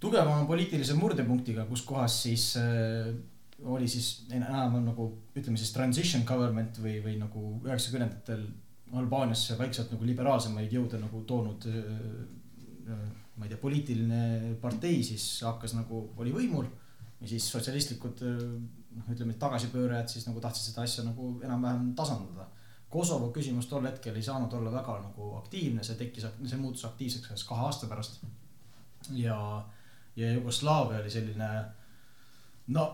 [0.00, 2.52] tugevama poliitilise murdepunktiga, kus kohas siis
[3.62, 5.06] oli siis enam nagu
[5.38, 8.44] ütleme siis transition government või, või nagu üheksakümnendatel
[8.92, 12.96] Albaaniasse vaikselt nagu liberaalsemaid jõude nagu toonud äh,
[13.36, 16.66] ma ei tea, poliitiline partei siis hakkas nagu, oli võimul
[17.22, 22.48] ja siis sotsialistlikud noh, ütleme, tagasipöörajad siis nagu tahtsid seda asja nagu enam-vähem tasandada.
[22.92, 27.30] Kosovo küsimus tol hetkel ei saanud olla väga nagu aktiivne, see tekkis, see muutus aktiivseks
[27.30, 28.20] alles kahe aasta pärast.
[29.16, 29.38] ja,
[30.16, 31.48] ja Jugoslaavia oli selline
[32.66, 32.84] no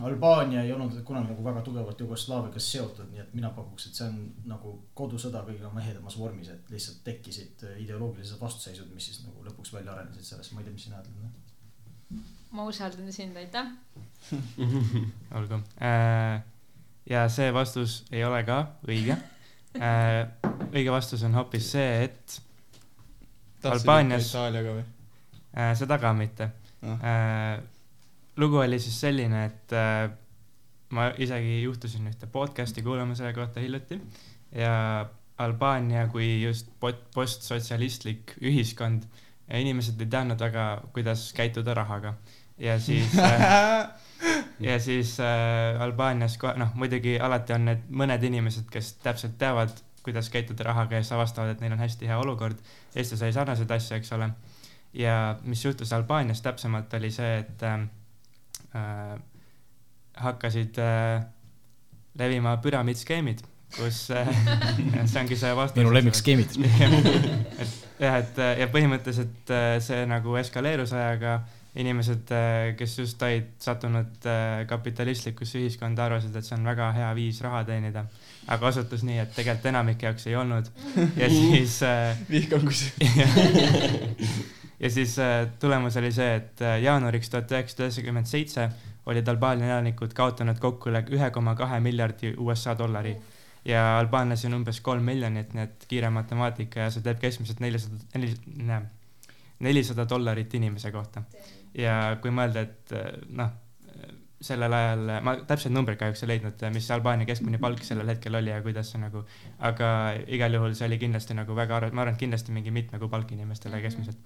[0.00, 4.06] Albaania ei olnud kunagi nagu väga tugevalt Jugoslaaviaga seotud, nii et mina pakuks, et see
[4.08, 4.16] on
[4.50, 9.74] nagu kodusõda kõige oma ehedamas vormis, et lihtsalt tekkisid ideoloogilised vastuseisud, mis siis nagu lõpuks
[9.76, 12.24] välja arenesid sellest, ma ei tea, mis sina ütled.
[12.54, 13.70] ma usaldan sind, aitäh.
[15.38, 15.60] olgu.
[17.10, 19.18] ja see vastus ei ole ka õige.
[20.72, 22.40] õige vastus on hoopis see, et
[23.64, 24.84] Albaanias- Itaaliaga või?
[25.56, 26.50] äh, seda ka mitte
[26.84, 27.00] Ah.
[27.00, 27.62] äh,.
[28.36, 30.08] Lugu oli siis selline, et äh,
[30.94, 34.00] ma isegi juhtusin ühte podcast'i kuulama selle kohta hiljuti
[34.54, 35.06] ja
[35.38, 36.70] Albaania kui just
[37.14, 39.06] postsotsialistlik ühiskond,
[39.50, 42.14] inimesed ei teadnud väga, kuidas käituda rahaga
[42.58, 43.88] ja siis äh,
[44.68, 49.74] ja siis äh, Albaanias kohe, noh muidugi alati on need mõned inimesed, kes täpselt teavad,
[50.04, 52.58] kuidas käituda rahaga ja siis avastavad, et neil on hästi hea olukord.
[52.94, 54.30] Eestis oli sarnaseid asju, eks ole.
[54.94, 57.86] ja mis juhtus Albaanias täpsemalt, oli see, et äh,
[58.74, 59.16] äh,
[60.24, 61.24] hakkasid äh,
[62.18, 63.42] levima püramiidskeemid,
[63.74, 64.28] kus äh,
[65.10, 65.80] see ongi see vastus.
[65.82, 66.56] minu lemmikskeemid.
[67.62, 71.40] et jah, et äh, ja põhimõtteliselt äh, see nagu eskaleerus ajaga,
[71.74, 72.30] inimesed,
[72.78, 77.64] kes just olid sattunud äh, kapitalistlikkusse ühiskonda, arvasid, et see on väga hea viis raha
[77.66, 78.04] teenida.
[78.46, 80.68] aga osutus nii, et tegelikult enamike jaoks ei olnud
[81.16, 83.24] ja siis äh, vihkan, kui see.
[84.84, 88.68] Ja siis äh, tulemus oli see, et äh, jaanuariks tuhat üheksasada üheksakümmend seitse
[89.08, 93.14] olid Albaania elanikud kaotanud kokku üle ühe koma kahe miljardi USA dollari
[93.64, 97.96] ja albaanlasi on umbes kolm miljonit, nii et kiire matemaatika ja see teeb keskmiselt nelisada,
[98.14, 98.34] neli,
[99.64, 101.24] nelisada dollarit inimese kohta.
[101.74, 103.56] ja kui mõelda, et äh, noh,
[104.44, 108.52] sellel ajal, ma täpseid numbreid kahjuks ei leidnud, mis Albaania keskmine palk sellel hetkel oli
[108.52, 109.24] ja kuidas see nagu,
[109.64, 109.88] aga
[110.36, 113.32] igal juhul see oli kindlasti nagu väga ma arvan, et kindlasti mingi mitme kuu palk
[113.32, 113.82] inimestele Mhm.
[113.82, 114.18] keskmiselt.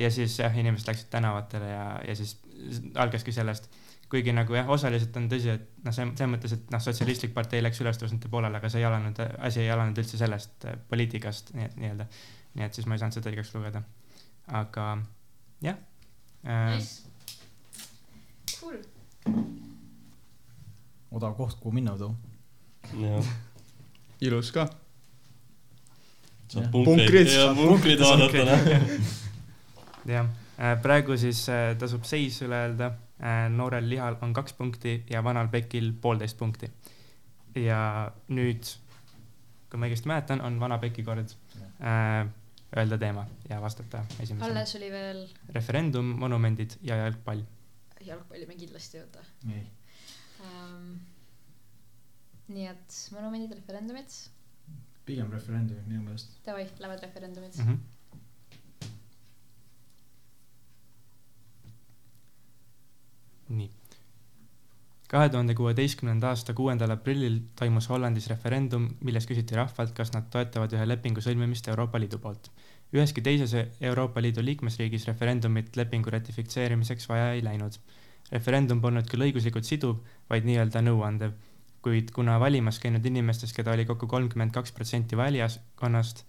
[0.00, 2.38] ja siis jah, inimesed läksid tänavatele ja, ja siis
[2.94, 3.70] algaski sellest,
[4.08, 7.62] kuigi nagu jah, osaliselt on tõsi, et noh, see, selles mõttes, et noh, sotsialistlik partei
[7.62, 11.64] läks ülestõusnute poolele, aga see ei alanud, asi ei alanud üldse sellest äh, poliitikast nii
[11.68, 12.08] et nii-öelda.
[12.58, 13.82] nii et siis ma ei saanud seda õigeks lugeda.
[14.48, 14.86] aga
[15.62, 15.76] jah
[16.46, 16.76] äh,.
[16.76, 17.02] Nice.
[18.60, 18.80] cool.
[21.14, 22.14] Odav koht, kuhu minna too.
[23.00, 23.32] jah,
[24.20, 24.68] ilus ka.
[26.48, 26.70] Jah.
[26.72, 28.92] punkreid punkrid vaadata, noh.
[30.08, 30.30] jah,
[30.82, 32.94] praegu siis äh, tasub seis üle öelda.
[33.50, 36.70] noorel lihal on kaks punkti ja vanal pekil poolteist punkti.
[37.58, 37.80] ja
[38.30, 38.68] nüüd,
[39.70, 41.34] kui ma õigesti mäletan, on vana peki kord
[41.82, 42.28] äh,
[42.76, 44.52] öelda teema ja vastata esimesena.
[44.52, 45.22] alles oli veel
[45.54, 47.42] referendum, monumendid ja jalgpall.
[48.06, 49.64] Jalgpalli me kindlasti ei võta ei,
[50.46, 50.90] um,.
[52.48, 54.18] nii et monumendid, referendumid,
[55.08, 56.36] pigem referendumid minu meelest.
[56.46, 57.72] davai, lähevad referendumid mm.
[57.72, 57.98] -hmm.
[63.48, 63.70] nii.
[65.08, 70.74] kahe tuhande kuueteistkümnenda aasta kuuendal aprillil toimus Hollandis referendum, milles küsiti rahvalt, kas nad toetavad
[70.76, 72.50] ühe lepingu sõlmimist Euroopa Liidu poolt.
[72.94, 77.78] Üheski teises Euroopa Liidu liikmesriigis referendumit lepingu ratifitseerimiseks vaja ei läinud.
[78.32, 81.30] referendum polnud küll õiguslikult siduv, vaid nii-öelda nõuandev,
[81.84, 86.24] kuid kuna valimas käinud inimestest, keda oli kokku kolmkümmend kaks protsenti valijaskonnast,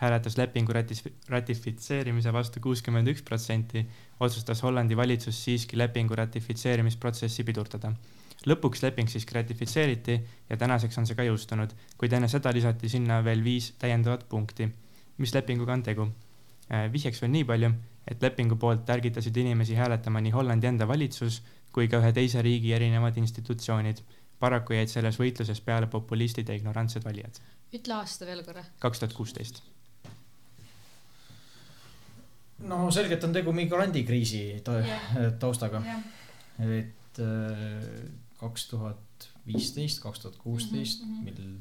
[0.00, 3.84] hääletas lepingu ratis-, ratifitseerimise vastu kuuskümmend üks protsenti,
[4.20, 7.92] otsustas Hollandi valitsus siiski lepingu ratifitseerimisprotsessi pidurdada.
[8.46, 10.18] lõpuks leping siiski ratifitseeriti
[10.50, 14.68] ja tänaseks on see ka jõustunud, kuid enne seda lisati sinna veel viis täiendavat punkti.
[15.18, 16.08] Mis lepinguga on tegu?
[16.92, 17.68] vihjeks veel nii palju,
[18.10, 22.72] et lepingu poolt ärgitasid inimesi hääletama nii Hollandi enda valitsus kui ka ühe teise riigi
[22.72, 24.00] erinevad institutsioonid.
[24.40, 27.38] paraku jäid selles võitluses peale populistid ja ignorantsed valijad.
[27.74, 28.64] ütle aasta veel korra.
[28.78, 29.62] kaks tuhat kuusteist.
[32.58, 35.32] no selgelt on tegu migrandikriisi ta- Jah.
[35.38, 36.02] taustaga, jah,
[36.78, 37.20] et
[38.40, 41.24] kaks tuhat viisteist, kaks tuhat kuusteist, Mhm, mhm.
[41.24, 41.58] mil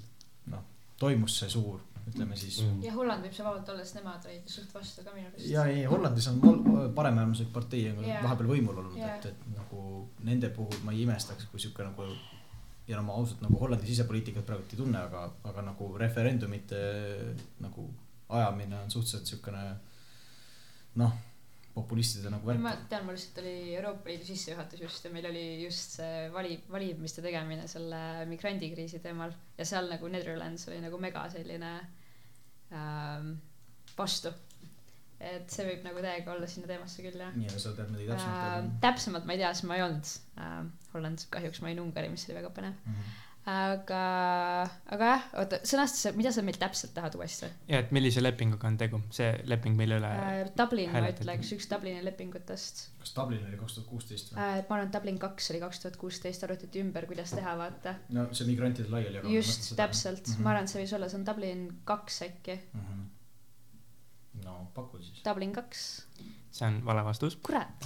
[0.56, 0.64] noh,
[1.00, 4.74] toimus see suur, ütleme siis ja Holland võib see vabalt olla, sest nemad olid suht
[4.76, 5.48] vastu ka minu arust.
[5.50, 8.22] ja ei, Hollandis on mol- paremäärmuslik partei on Jaa.
[8.24, 9.16] vahepeal võimul olnud Jaa.
[9.18, 12.06] et, et nagu nende puhul ma ei imestaks, kui sihuke nagu
[12.88, 16.82] ja no ma ausalt nagu Hollandi sisepoliitikat praegu ei tunne, aga, aga nagu referendumite
[17.66, 17.88] nagu
[18.30, 19.64] ajamine on suhteliselt siukene
[21.02, 21.14] noh,
[21.76, 22.88] populistide nagu ma värk.
[22.92, 27.24] tean, mul lihtsalt oli Euroopa Liidu sissejuhatus just ja meil oli just see vali, valimiste
[27.26, 31.74] tegemine selle migrandikriisi teemal ja seal nagu Netherlands oli nagu mega selline
[32.72, 33.36] ähm,
[33.98, 34.32] vastu.
[35.20, 38.10] et see võib nagu täiega olla sinna teemasse küll jah nii, aga sa tead midagi
[38.12, 38.74] äh, täpsemalt?
[38.88, 40.58] täpsemalt ma ei tea, sest ma ei olnud äh,
[40.96, 42.76] Holland, kahjuks ma olin Ungari, mis oli väga põnev.
[42.88, 43.14] Mhm.
[43.46, 44.02] aga,
[44.90, 48.78] aga jah, oota, sõnasta, mida sa meilt täpselt tahad uuesti ja et millise lepinguga on
[48.82, 50.40] tegu, see leping, mille üle äh,?
[50.58, 54.40] Dublin ma ütleks, üks Dublini lepingutest kas Dublin oli kaks tuhat kuusteist või?
[54.42, 54.56] äh,.
[54.66, 57.94] ma arvan, et Dublin kaks oli kaks tuhat kuusteist, arutati ümber, kuidas teha, vaata.
[58.18, 59.38] no see migrantide laiali jagamine.
[59.38, 63.04] just, täpselt, ma arvan, et see võis olla, see on Dublin kaks äkki, arvan.
[64.48, 65.22] no paku siis.
[65.28, 65.84] Dublin kaks,
[66.50, 67.38] see on vale vastus.
[67.46, 67.86] kurat.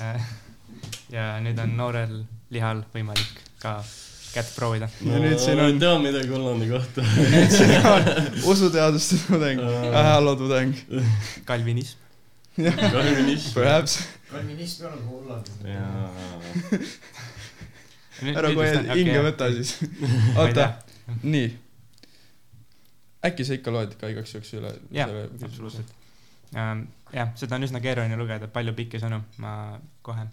[1.11, 2.21] ja nüüd on noorel
[2.55, 3.81] lihal võimalik ka
[4.33, 4.89] kätt proovida.
[5.05, 7.01] Ja nüüd siin on- tean midagi Hollandi kohta.
[8.45, 9.61] usuteaduste tudeng,
[9.93, 10.75] hallo tudeng.
[11.45, 11.97] kalvinism.
[12.91, 13.53] kalvinism.
[13.55, 13.99] Perhaps,
[14.31, 15.53] kalvinism ei olnud Hollandis.
[18.35, 19.75] ära kohe hinge võta siis.
[20.39, 20.69] oota,
[21.23, 21.47] nii.
[23.29, 24.73] äkki sa ikka loed ka igaks juhuks üle?
[24.95, 25.09] jah,
[25.43, 25.95] absoluutselt.
[26.53, 29.53] jah, seda on üsna keeruline lugeda, palju pikki sõnu, ma
[30.05, 30.27] kohe.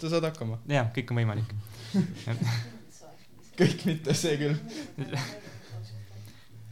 [0.00, 0.60] sa saad hakkama.
[0.70, 1.54] jah, kõik on võimalik.
[3.58, 4.56] kõik mitte see küll.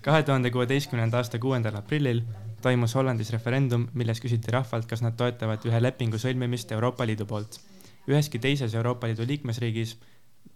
[0.07, 2.22] kahe tuhande kuueteistkümnenda aasta kuuendal aprillil
[2.66, 7.61] toimus Hollandis referendum, milles küsiti rahvalt, kas nad toetavad ühe lepingu sõlmimist Euroopa Liidu poolt.
[8.09, 9.96] üheski teises Euroopa Liidu liikmesriigis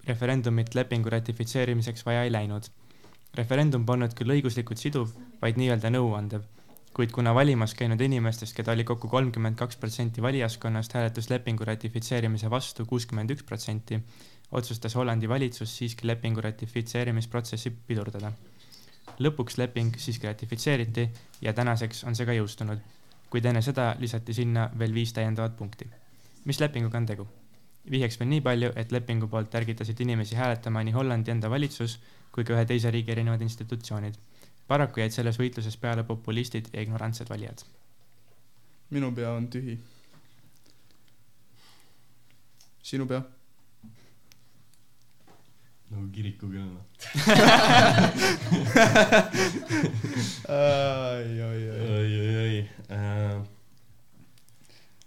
[0.07, 2.70] referendumit lepingu ratifitseerimiseks vaja ei läinud.
[3.35, 6.42] referendum polnud küll õiguslikult siduv, vaid nii-öelda nõuandev,
[6.94, 12.51] kuid kuna valimas käinud inimestest, keda oli kokku kolmkümmend kaks protsenti valijaskonnast, hääletas lepingu ratifitseerimise
[12.51, 14.01] vastu kuuskümmend üks protsenti,
[14.53, 18.33] otsustas Hollandi valitsus siiski lepingu ratifitseerimisprotsessi pidurdada
[19.21, 21.09] lõpuks leping siiski ratifitseeriti
[21.45, 22.81] ja tänaseks on see ka jõustunud,
[23.31, 25.89] kuid enne seda lisati sinna veel viis täiendavat punkti.
[26.45, 27.27] mis lepinguga on tegu?
[27.91, 31.99] vihjeks veel nii palju, et lepingu poolt ärgitasid inimesi hääletama nii Hollandi enda valitsus
[32.33, 34.15] kui ka ühe teise riigi erinevad institutsioonid.
[34.69, 37.65] paraku jäid selles võitluses peale populistid ja ignorantsed valijad.
[38.91, 39.79] minu pea on tühi.
[42.83, 43.23] sinu pea?
[45.90, 46.74] Nagu kirikukell.
[50.48, 51.81] oi, oi, oi.
[51.96, 52.59] oi, oi, oi.
[52.94, 53.38] Äh,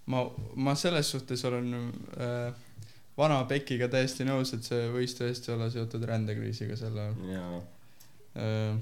[0.05, 0.19] ma,
[0.55, 2.53] ma selles suhtes olen äh,
[3.17, 7.61] vana Bekiga täiesti nõus, et see võis tõesti olla seotud rändekriisiga sel ajal jaa.
[8.39, 8.73] äh,.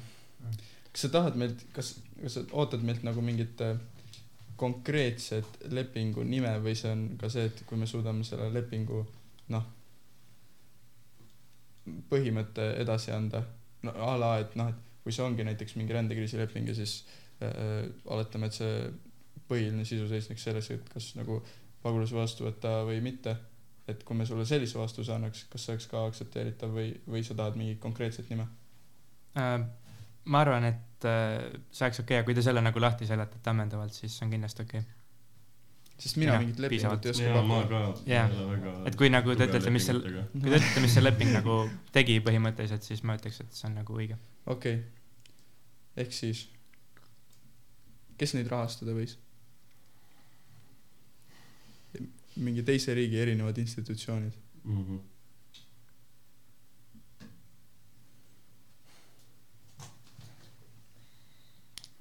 [0.91, 1.87] kas sa tahad meilt, kas,
[2.21, 3.77] kas sa ootad meilt nagu mingit äh,
[4.61, 9.05] konkreetset lepingu nime või see on ka see, et kui me suudame selle lepingu
[9.53, 9.65] noh,
[12.09, 13.43] põhimõtte edasi anda.
[13.83, 17.01] no a la, et noh, et kui see ongi näiteks mingi rändekriisi leping ja siis
[17.41, 18.75] äh, oletame, et see
[19.49, 21.41] põhiline sisu seisneks selles, et kas nagu
[21.81, 23.35] pagulasi vastu võtta või mitte.
[23.89, 27.35] et kui me sulle sellise vastuse annaks, kas see oleks ka aktsepteeritav või, või sa
[27.35, 28.45] tahad mingit konkreetset nime?
[29.35, 29.57] Äh,
[30.25, 33.51] ma arvan, et äh, see oleks okei okay,, aga kui te selle nagu lahti seletate
[33.51, 35.00] ammendavalt, siis on kindlasti okei okay..
[36.01, 37.81] Sest mina Jah, mingit lepingut ei oska pakkuda.
[38.09, 38.37] Jah.
[38.89, 40.29] et kui nagu te ütlete, mis seal, lepingutega.
[40.33, 41.57] kui te ütlete, mis see leping nagu
[41.93, 44.17] tegi põhimõtteliselt, siis ma ütleks, et see on nagu õige.
[44.45, 46.47] okei okay., ehk siis,
[48.17, 49.19] kes neid rahastada võis?
[52.41, 54.35] mingi teise riigi erinevad institutsioonid.
[54.63, 54.99] Mhm.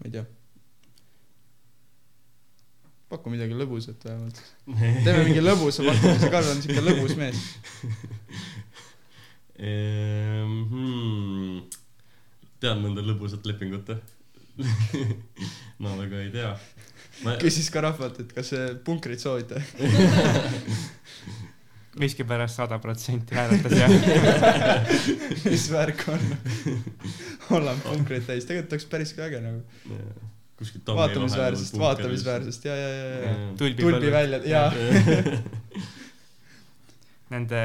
[0.00, 0.24] ma ei tea.
[3.20, 4.38] Paku midagi lõbusat vähemalt.
[5.04, 7.42] teeme mingi lõbusa pakkumise, Karl on siuke lõbus mees.
[9.60, 11.58] Ehm, hmm.
[12.64, 14.00] tead mõnda lõbusat lepingut või?
[15.84, 16.54] ma väga ei tea.
[17.26, 18.54] ma, küsis ka rahvalt, et kas
[18.86, 19.60] punkrit soovite.
[22.00, 23.92] miskipärast sada protsenti hääletas jah.
[25.50, 26.24] mis värk on?
[27.50, 29.60] Holland punkreid täis, tegelikult oleks päris äge nagu.
[30.60, 33.34] Kuskilt vaatamisväärsest, vaatamisväärsest ja, ja, ja, ja.
[33.58, 34.68] tulbi tulbi põlve, välja, jaa.
[37.32, 37.62] nende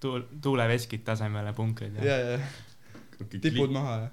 [0.00, 4.10] tuul, tuuleveskid tasemele punkrid ja, ja, ja tipud maha ja.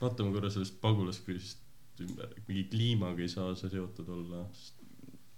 [0.00, 4.46] vaatame korra sellest pagulaskriisist ümber, mingi kliimaga ei saa see seotud olla,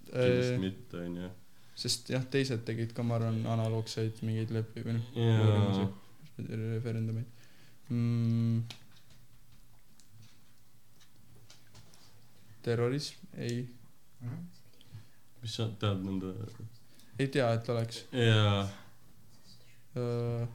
[0.07, 1.29] kindlasti mitte onju.
[1.77, 5.85] sest jah, teised tegid ka, ma arvan, analoogseid mingeid lepi- või noh,
[6.39, 7.45] referendumeid
[7.91, 8.81] mm..
[12.65, 13.63] terrorism, ei,
[15.41, 16.33] mis sa tead nende,
[17.19, 18.63] ei tea, et oleks jaa,
[20.01, 20.45] uh,.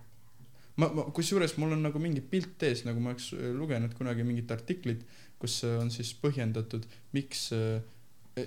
[0.77, 4.27] ma, ma, kusjuures mul on nagu mingi pilt ees, nagu ma oleks äh, lugenud kunagi
[4.27, 5.07] mingit artiklit,
[5.41, 7.79] kus äh, on siis põhjendatud, miks uh,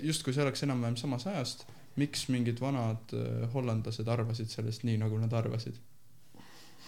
[0.02, 1.66] justkui see oleks enam-vähem samast ajast,
[2.00, 5.76] miks mingid vanad uh, hollandlased arvasid sellest nii, nagu nad arvasid.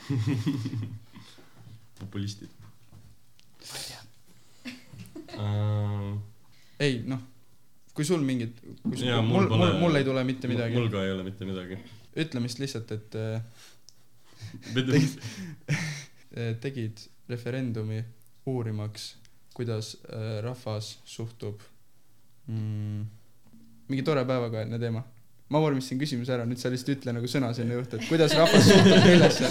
[1.98, 2.48] populistid.
[5.36, 6.35] Äh, ei
[7.08, 7.22] noh,
[7.96, 11.04] kui sul mingid, kui sul mul mul, mul, mul ei tule mitte midagi mul, ka
[11.04, 11.78] ei ole mitte midagi.
[12.16, 13.40] ütleme siis lihtsalt, et äh,
[14.76, 15.20] Tegid-
[16.38, 18.02] äh, tegid referendumi
[18.46, 19.16] uurimaks,
[19.56, 21.60] kuidas äh, rahvas suhtub
[22.46, 23.04] mm,,
[23.88, 25.02] mingi tore päevakajaline teema.
[25.48, 28.66] ma vormistasin küsimuse ära, nüüd sa lihtsalt ütle nagu sõna sinna juurde, et kuidas rahvas
[28.66, 29.50] suhtub millesse.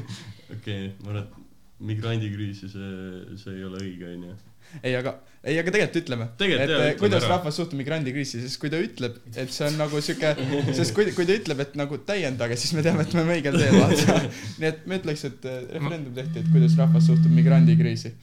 [0.56, 2.92] okei, ma arvan, et migrandikriisi see,
[3.40, 4.36] see ei ole õige onju.
[4.80, 7.36] ei, aga, ei, aga tegelikult ütleme, et äh, ütleme kuidas ära.
[7.36, 10.32] rahvas suhtub migrandikriisi, sest kui ta ütleb, et see on nagu sihuke,
[10.76, 13.58] sest kui, kui ta ütleb, et nagu täiendage, siis me teame, et me oleme õigel
[13.60, 14.20] teel, vaata.
[14.62, 18.14] nii et ma ütleks, et äh, referendum tehti, et kuidas rahvas suhtub migrandikriisi.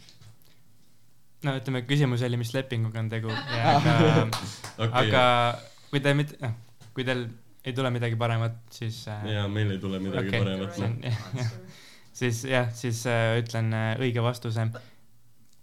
[1.48, 3.96] no ütleme, küsimus oli, mis lepinguga on tegu ja aga,
[4.78, 5.24] okei, aga
[5.94, 6.58] kui te mitte, noh,
[6.96, 7.28] kui teil
[7.62, 10.42] ei tule midagi paremat, siis äh, jaa, meil ei tule midagi Okei.
[10.42, 10.78] paremat
[12.22, 14.68] siis jah, siis äh, ütlen äh, õige vastuse.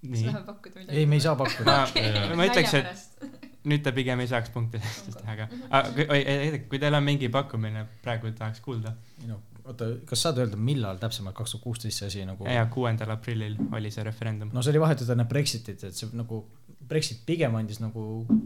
[0.01, 0.99] Kas nii, läheme pakkuda midagi?
[0.99, 1.77] ei, me ei saa pakkuda.
[1.95, 2.39] ma, Jaa.
[2.39, 6.21] ma ütleks, et nüüd te pigem ei saaks punkti sellest teha, aga, aga kui, oi,
[6.23, 8.95] ei, ei, kui teil on mingi pakkumine, praegu tahaks kuulda.
[9.29, 13.13] no oota, kas saad öelda, millal täpsemalt kaks tuhat kuusteist see asi nagu ja kuuendal
[13.15, 14.51] aprillil oli see referendum.
[14.55, 16.45] no see oli vahetult enne Brexitit, et see nagu
[16.89, 18.03] Brexit pigem andis nagu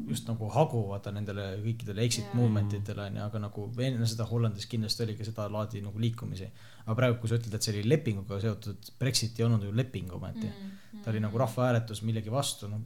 [0.09, 2.39] just nagu hagu vaata nendele kõikidele exit Jaa.
[2.41, 6.49] movement itele onju, aga nagu enne seda Hollandis kindlasti oli ka seda laadi nagu liikumisi.
[6.83, 10.11] aga praegu, kui sa ütled, et see oli lepinguga seotud, Brexit ei olnud ju leping
[10.19, 11.05] ometi mm..
[11.05, 11.39] ta oli nagu.
[11.45, 12.83] rahvahääletus millegi vastu, noh.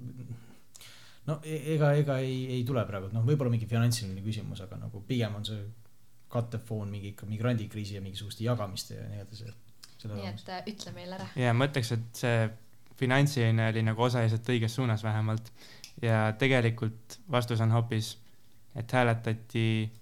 [1.31, 5.01] no e- ega, ega ei, ei tule praegu, noh, võib-olla mingi finantsiline küsimus, aga nagu
[5.09, 5.65] pigem on see
[6.37, 9.51] kattefoon mingi ikka migrandikriisi ja mingisuguste jagamiste ja nii edasi.
[10.13, 11.29] nii et äh, ütle meile ära.
[11.41, 12.47] ja ma ütleks, et see
[12.97, 15.51] finantsiline oli nagu osaliselt õiges suunas vähemalt
[16.03, 18.17] ja tegelikult vastus on hoopis,
[18.77, 19.93] et hääletati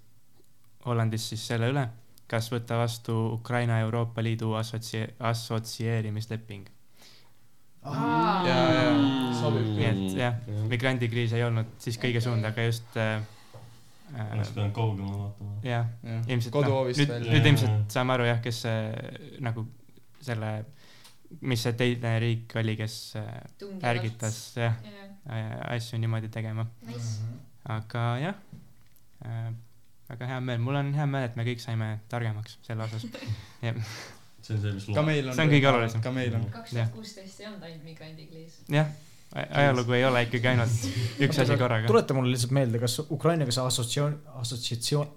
[0.84, 1.86] Hollandis siis selle üle,
[2.28, 6.68] kas võtta vastu Ukraina Euroopa Liidu assotsie-, assotsieerimisleping.
[7.84, 8.46] Aa.
[8.48, 8.84] ja, ja
[9.36, 10.36] sobib nii et jah,
[10.70, 13.18] migrandikriis ei olnud siis kõige suund, aga just äh,
[14.12, 15.56] oleks äh, pidanud kaugemale vaatama.
[15.64, 17.34] jah, jah, ilmselt koduhoovist nüüd, välja.
[17.34, 19.66] nüüd ilmselt saame aru jah, kes see nagu
[20.24, 20.50] selle,
[21.40, 23.30] mis see teine riik oli, kes äh,
[23.92, 26.66] ärgitas jah äh, asju niimoodi tegema,
[27.76, 28.42] aga jah
[29.24, 29.46] äh,,
[30.10, 33.08] väga hea meel, mul on hea meel, et me kõik saime targemaks selle osas.
[34.44, 35.36] see on see, mis ka meil on.
[35.36, 36.04] See on kõige olulisem.
[36.04, 36.44] ka meil on.
[36.52, 38.60] kaks tuhat kuusteist ei olnud ainult migrandikriis.
[38.72, 38.90] jah,
[39.34, 41.88] ajalugu ei ole ikkagi ainult üks asi korraga.
[41.90, 45.08] tuleta mulle lihtsalt meelde, kas Ukrainaga see assotsiatsioon, assotsiatsioon,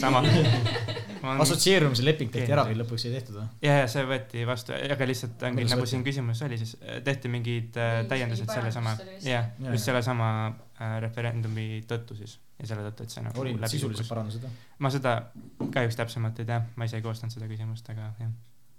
[0.00, 0.22] sama.
[1.44, 3.46] assotsieerumise leping tehti ära või lõpuks ei tehtud või?
[3.64, 7.32] ja, ja see võeti vastu, aga lihtsalt ongi nagu siin küsimus oli, siis äh, tehti
[7.32, 13.16] mingid äh, täiendused sellesama jah, just sellesama äh, referendumi tõttu siis ja selle tõttu, et
[13.16, 14.54] see nagu olid läbi sisulised parandused või?
[14.84, 15.16] ma seda
[15.60, 18.32] kahjuks täpsemalt ei tea, ma ise ei koostanud seda küsimust, aga jah.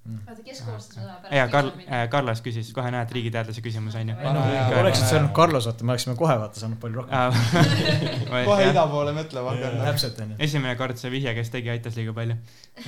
[0.09, 1.71] oota, kes koostas seda ja Karl,
[2.11, 4.15] Carlos küsis, kohe näed riigiteadlase küsimus on ju.
[4.17, 7.01] Vana hea, kui vana oleksid see olnud Carlos, vaata, me oleksime kohe vaata saanud palju
[7.01, 7.35] rohkem.
[8.49, 9.83] kohe ida poole mõtlema hakanud.
[9.89, 10.37] täpselt onju.
[10.47, 12.37] esimene kord see vihje, kes tegi, aitas liiga palju.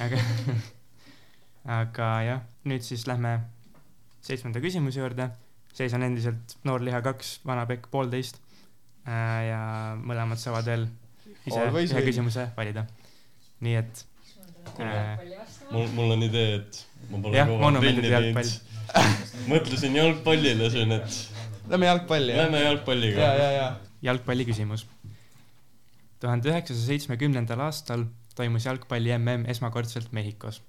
[0.07, 0.21] aga,
[1.79, 3.35] aga jah, nüüd siis lähme
[4.25, 5.29] seitsmenda küsimuse juurde.
[5.73, 8.41] seis on endiselt noor liha kaks, vana pekk poolteist.
[9.05, 9.61] ja
[9.99, 10.87] mõlemad saavad veel
[11.45, 12.87] ise ühe küsimuse valida.
[13.61, 14.05] nii et
[15.71, 20.69] mul, mul on idee, et ma pole jah, kaua monumendid trenni jalgpall teinud., mõtlesin jalgpallile
[20.69, 21.21] siin, et
[21.69, 23.67] Lähme jalgpalli, lähme jalgpalliga ja, ja, ja.
[24.01, 24.87] jalgpalli küsimus.
[26.19, 28.03] tuhande üheksasaja seitsmekümnendal aastal
[28.35, 30.61] toimus jalgpalli mm esmakordselt Mehhikos.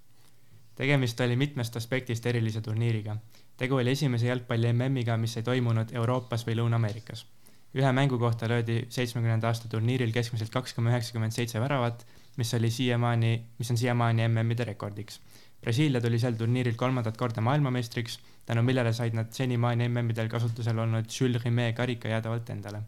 [0.77, 3.17] tegemist oli mitmest aspektist erilise turniiriga.
[3.57, 7.27] tegu oli esimese jalgpalli MM-iga, mis ei toimunud Euroopas või Lõuna-Ameerikas.
[7.75, 12.07] ühe mängu kohta löödi seitsmekümnenda aasta turniiril keskmiselt kaks koma üheksakümmend seitse väravat,
[12.37, 15.21] mis oli siiamaani, mis on siiamaani MM-ide rekordiks.
[15.65, 21.09] Brasiilia tuli sel turniiril kolmandat korda maailmameistriks, tänu millele said nad senimaani MM-idel kasutusel olnud
[21.09, 22.83] Jules Rimet karika jäädavalt endale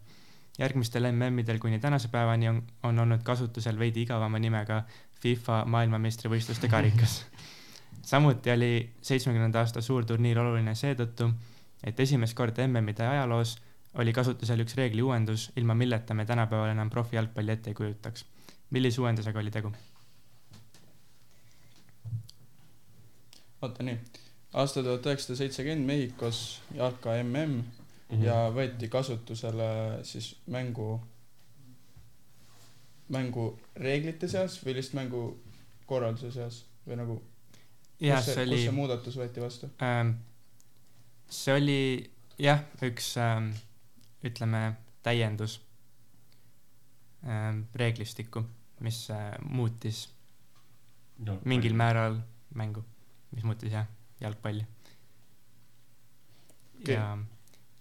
[0.59, 4.83] järgmistel MM-idel kuni tänase päevani on, on olnud kasutusel veidi igavama nimega
[5.21, 7.25] FIFA maailmameistrivõistluste karikas.
[8.11, 8.71] samuti oli
[9.03, 11.31] seitsmekümnenda aasta suurturniir oluline seetõttu,
[11.85, 13.57] et esimest korda MM-ide ajaloos
[14.01, 18.25] oli kasutusel üks reegli uuendus, ilma milleta me tänapäeval enam profijalgpalli ette ei kujutaks.
[18.71, 19.73] millise uuendusega oli tegu?
[23.63, 23.99] Oota nii,
[24.55, 27.65] aasta tuhat üheksasada seitsekümmend Mehhikos jalka mm
[28.09, 28.23] Mhm.
[28.23, 29.69] ja võeti kasutusele
[30.07, 31.01] siis mängu,
[33.11, 37.17] mängureeglite seas või lihtsalt mängukorralduse seas või nagu,
[37.99, 39.71] jah, kus see, see kus oli see, muudatus võeti vastu?
[41.27, 41.81] see oli
[42.39, 43.51] jah, üks ähm,
[44.27, 45.59] ütleme täiendus
[47.27, 48.45] ähm, reeglistikku,
[48.87, 50.07] mis äh, muutis
[51.43, 52.21] mingil määral
[52.55, 52.85] mängu,
[53.33, 53.89] mis muutis jah,
[54.21, 54.67] jalgpalli
[56.81, 56.95] Okei.
[56.95, 57.17] ja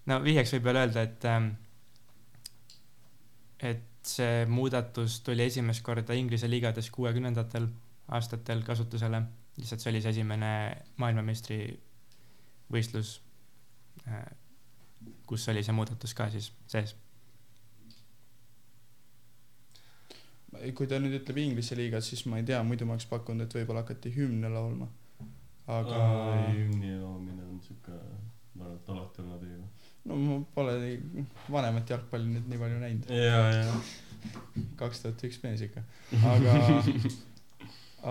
[0.10, 1.52] no vihjeks võib veel öelda, et ähm,
[3.60, 7.68] et see muudatus tuli esimest korda Inglise liigades kuuekümnendatel
[8.14, 9.22] aastatel kasutusele,
[9.58, 10.52] lihtsalt see oli see esimene
[11.02, 11.60] maailmameistri
[12.72, 13.16] võistlus,
[15.26, 16.96] kus oli see muudatus ka siis sees.
[20.76, 23.56] kui ta nüüd ütleb Inglise liigas, siis ma ei tea, muidu ma oleks pakkunud, et
[23.58, 24.88] võib-olla hakati hümne laulma.
[25.68, 26.00] Aga
[26.54, 27.98] hümni laulmine on siuke,
[28.56, 29.68] ma arvan, et alati olnud õige.
[30.06, 33.78] no ma pole nii vanemat jalgpalli nüüd nii palju näinud, ja, ja.
[34.82, 35.86] kaks tuhat üks mees ikka,
[36.34, 36.56] aga,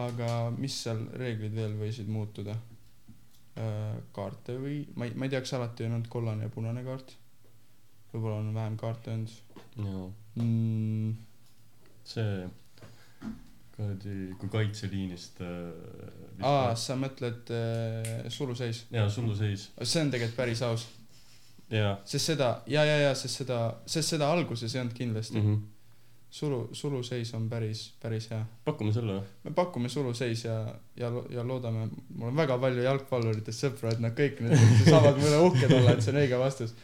[0.05, 2.59] aga mis seal reeglid veel võisid muutuda?
[3.55, 7.13] kaarte või ma ei, ma ei tea, kas alati on olnud kollane ja punane kaart.
[8.11, 9.31] võib-olla on vähem kaarte olnud
[9.79, 10.09] jaa,
[10.43, 11.13] mm,.
[12.11, 12.49] see
[13.75, 19.69] kuradi, kui kaitseliinist äh, aa, sa mõtled äh, suluseis, jaa, suluseis.
[19.83, 20.87] see on tegelikult päris aus,
[22.07, 23.61] sest seda ja, ja, ja sest seda,
[23.91, 25.47] sest seda alguses ei olnud kindlasti mm.
[25.47, 25.55] mm.
[25.57, 26.31] -hmm.
[26.31, 28.45] sulu, suluseis on päris, päris hea.
[28.65, 29.27] pakume selle või?
[29.45, 30.59] me pakume suluseis ja,
[30.97, 35.47] ja, ja loodame, mul on väga palju jalgpalluritest sõpru, et nad kõik nüüd saavad mulle
[35.49, 36.77] uhked olla, et see on õige vastus.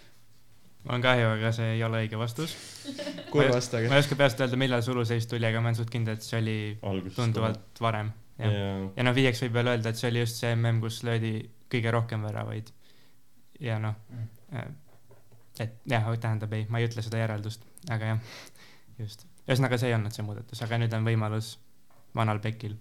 [0.88, 2.54] On kahju, aga see ei ole õige vastus.
[3.34, 6.26] kurvastage ma ei oska peast öelda, millal suluseis tuli, aga ma olen suht kindel, et
[6.26, 6.58] see oli
[6.90, 7.16] alguses.
[7.18, 8.12] tunduvalt varem.
[8.40, 8.76] jah, jaa.
[8.96, 11.34] ja noh, viieks võib veel öelda, et see oli just see mm, kus löödi
[11.72, 12.72] kõige rohkem väravaid.
[13.60, 13.98] ja noh,
[15.60, 18.38] et jah, tähendab ei, ma ei ütle seda järeldust, aga jah,
[18.98, 19.26] just.
[19.46, 21.58] ühesõnaga, see ei olnud see muudatus, aga nüüd on võimalus
[22.16, 22.78] vanal Pekil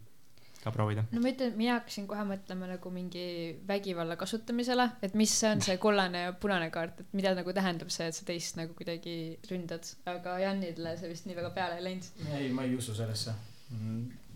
[0.63, 1.05] ka proovida.
[1.11, 3.25] no ma ütlen, mina hakkasin kohe mõtlema nagu mingi
[3.67, 7.93] vägivalla kasutamisele, et mis see on see kollane ja punane kaart, et mida nagu tähendab
[7.93, 9.15] see, et sa teist nagu kuidagi
[9.51, 12.11] ründad, aga Janile see vist nii väga peale ei läinud.
[12.33, 13.35] ei, ma ei usu sellesse.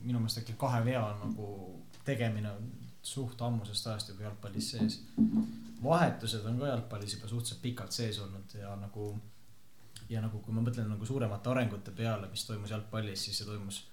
[0.03, 1.45] minu meelest äkki kahe vea nagu
[2.05, 2.71] tegemine on
[3.03, 4.99] suht ammusest ajast juba jalgpallis sees.
[5.83, 9.13] vahetused on ka jalgpallis juba suhteliselt pikalt sees olnud ja nagu
[10.09, 13.83] ja nagu kui ma mõtlen nagu suuremate arengute peale, mis toimus jalgpallis, siis see toimus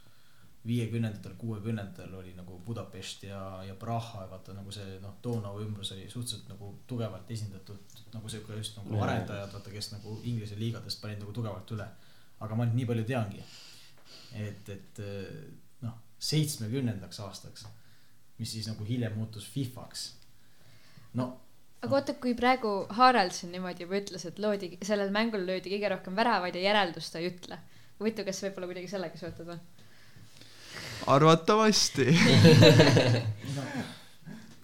[0.67, 5.93] viiekümnendatel, kuuekümnendatel oli nagu Budapest ja, ja Praha ja vaata nagu see noh, Donau ümbrus
[5.95, 9.07] oli suhteliselt nagu tugevalt esindatud nagu siuke just nagu Jaa.
[9.07, 11.89] arendajad, vaata, kes nagu Inglise liigadest panid nagu tugevalt üle.
[12.41, 13.43] aga ma nüüd nii palju teangi,
[14.37, 15.01] et, et
[15.85, 15.97] noh,
[16.31, 17.67] seitsmekümnendaks aastaks,
[18.39, 20.07] mis siis nagu hiljem muutus Fifaks.
[21.15, 21.33] no
[21.81, 26.17] aga oota, kui praegu Haraldson niimoodi juba ütles, et loodi, sellel mängul löödi kõige rohkem
[26.17, 27.57] väravaid ja järeldust ta ei ütle.
[28.01, 29.61] huvitav, kas see võib olla kuidagi sellega seotud või?
[31.07, 32.07] Arvatavasti.
[33.57, 33.63] no,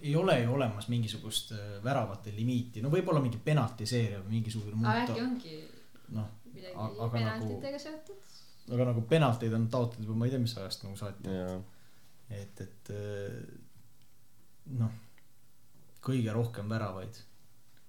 [0.01, 5.03] ei ole ju olemas mingisugust äh, väravate limiiti, no võib-olla mingi penaltiseeria või mingisugune aga
[5.03, 5.57] äkki ongi
[6.15, 8.35] noh, midagi Aga- aga penaltitega seotud?
[8.75, 11.57] aga nagu penalteid on taotletud juba ma ei tea, mis ajast nagu saati, jaa.
[12.41, 13.39] et, et äh,
[14.77, 14.93] noh,
[16.03, 17.19] kõige rohkem väravaid.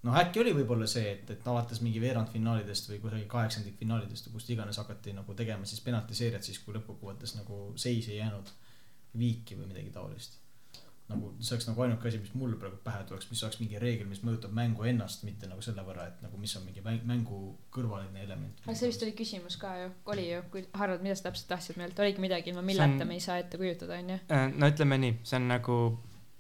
[0.07, 4.51] noh, äkki oli võib-olla see, et, et alates mingi veerandfinaalidest või kusagil kaheksandikfinaalidest või kust
[4.55, 8.53] iganes hakati nagu tegema siis penaltiseeriat siis, kui lõppkokkuvõttes nagu seis ei jäänud
[9.19, 10.39] viiki või midagi taolist.
[11.09, 14.07] nagu see oleks nagu ainuke asi, mis mulle praegu pähe tuleks, mis oleks mingi reegel,
[14.11, 17.39] mis mõjutab mängu ennast, mitte nagu selle võrra, et nagu mis on mingi mäng- mängu
[17.73, 18.61] kõrvaline element.
[18.67, 21.81] aga see vist oli küsimus ka ju, oli ju, kui Harald, mida sa täpselt tahtsid
[21.81, 24.19] meilt, oligi midagi, ilma milleta on- me ei saa ette kujutada, onju.
[24.29, 25.79] Äh, no ütleme nii, see on nagu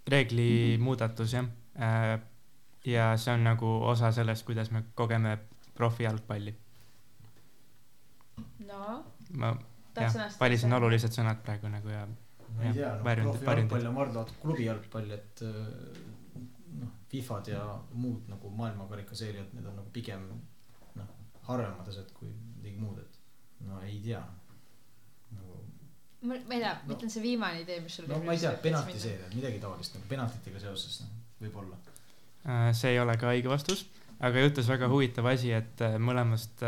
[0.07, 1.49] reegli muudatus jah.
[2.89, 5.37] Ja see on nagu osa sellest, kuidas me kogeme
[5.77, 6.55] profijalgpalli.
[8.69, 9.05] no,
[9.41, 9.51] ma
[9.99, 14.33] jah valisin olulised sõnad praegu nagu ja ma ei tea, noh, varjund- profijalgpall on valdavalt
[14.43, 15.57] klubijalgpall, et äh,
[16.83, 17.63] noh, Fifad ja
[17.97, 20.27] muud nagu maailmakarikaseeriad, need on nagu pigem
[20.99, 21.09] noh,
[21.49, 22.29] harvemad asjad kui
[22.59, 23.19] midagi muud, et
[23.69, 24.23] no ei tea.
[25.35, 25.59] nagu
[26.23, 28.53] ma ma ei tea, No- ütleme see viimane idee, mis sul no ma ei tea,
[28.65, 31.77] penaltiseeriad, midagi taolist nagu penaltitega seoses noh, võib-olla.
[32.49, 33.85] Äh, see ei ole ka õige vastus,
[34.25, 36.65] aga juhtus väga huvitav asi, et äh, mõlemast,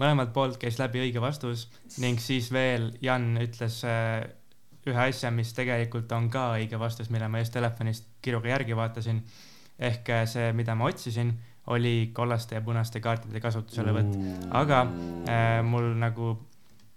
[0.00, 1.68] mõlemalt poolt käis läbi õige vastus
[2.02, 4.20] ning siis veel Jan ütles äh,
[4.88, 9.22] ühe asja, mis tegelikult on ka õige vastus, mille ma just telefonist kiiruga järgi vaatasin.
[9.80, 11.32] ehk äh, see, mida ma otsisin,
[11.72, 14.16] oli kollaste ja punaste kaartide kasutuselevõtt,
[14.56, 14.80] aga
[15.28, 16.34] äh, mul nagu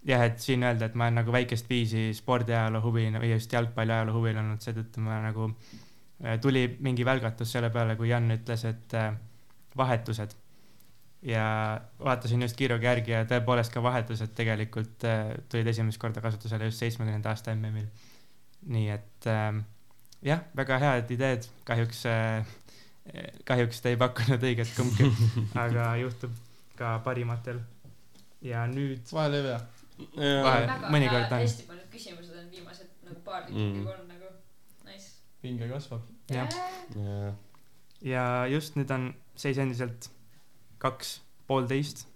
[0.03, 4.17] jah, et siin öelda, et ma olen nagu väikest viisi spordiajaloo huviline või just jalgpalliajaloo
[4.17, 5.92] huviline olnud, seetõttu ma nagu äh,
[6.41, 9.11] tuli mingi välgatus selle peale, kui Jan ütles, et äh,
[9.77, 10.37] vahetused.
[11.23, 11.43] ja
[12.03, 16.83] vaatasin just kiiruga järgi ja tõepoolest ka vahetused tegelikult äh, tulid esimest korda kasutusele just
[16.83, 17.87] seitsmekümnenda aasta MM-il.
[18.75, 19.61] nii et äh,
[20.23, 22.55] jah, väga head ideed, kahjuks äh,,
[23.47, 25.07] kahjuks te ei pakkunud õiget kumbki,
[25.59, 26.35] aga juhtub
[26.79, 27.59] ka parimatel.
[28.41, 29.61] ja nüüd vahel ei vea.
[30.91, 31.39] Mõnikord on.
[31.39, 33.83] hästi paljud küsimused on viimased nagu paar tükki Mm.
[33.83, 34.12] mm.
[35.43, 36.07] Pinge kasvab.
[36.31, 36.49] jah,
[36.95, 37.33] jaa.
[38.07, 40.09] ja just nüüd on seis endiselt
[40.83, 41.17] kaks
[41.47, 42.07] poolteist.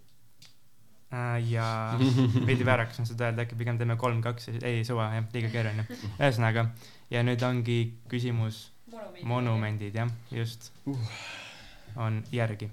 [1.47, 1.65] ja
[2.47, 5.85] veidi väärakas on seda öelda, äkki pigem teeme kolm-kaks, ei suva jah, liiga keeruline.
[6.19, 6.67] ühesõnaga,
[7.11, 7.79] ja nüüd ongi
[8.11, 8.65] küsimus
[9.27, 11.15] monumendid jah, just uh..
[11.95, 12.69] on järgi.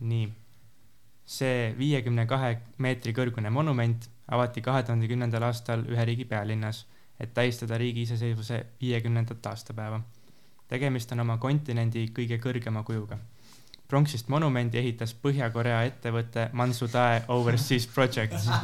[0.00, 0.28] nii,
[1.26, 6.84] see viiekümne kahe meetri kõrgune monument avati kahe tuhande kümnendal aastal ühe riigi pealinnas,
[7.20, 10.00] et tähistada riigi iseseisvuse viiekümnendat aastapäeva.
[10.68, 13.18] tegemist on oma kontinendi kõige kõrgema kujuga.
[13.88, 18.48] pronksist monumendi ehitas Põhja-Korea ettevõte Mansudae Overseas Projects.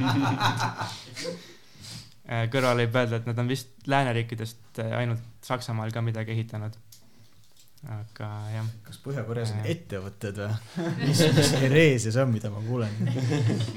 [2.51, 6.77] kõrvale võib öelda, et nad on vist lääneriikidest ainult Saksamaal ka midagi ehitanud.
[7.89, 10.53] aga jah, kas Põhja-Koreas on ettevõtted või?
[11.07, 12.95] mis, mis heree see on, mida ma kuulen?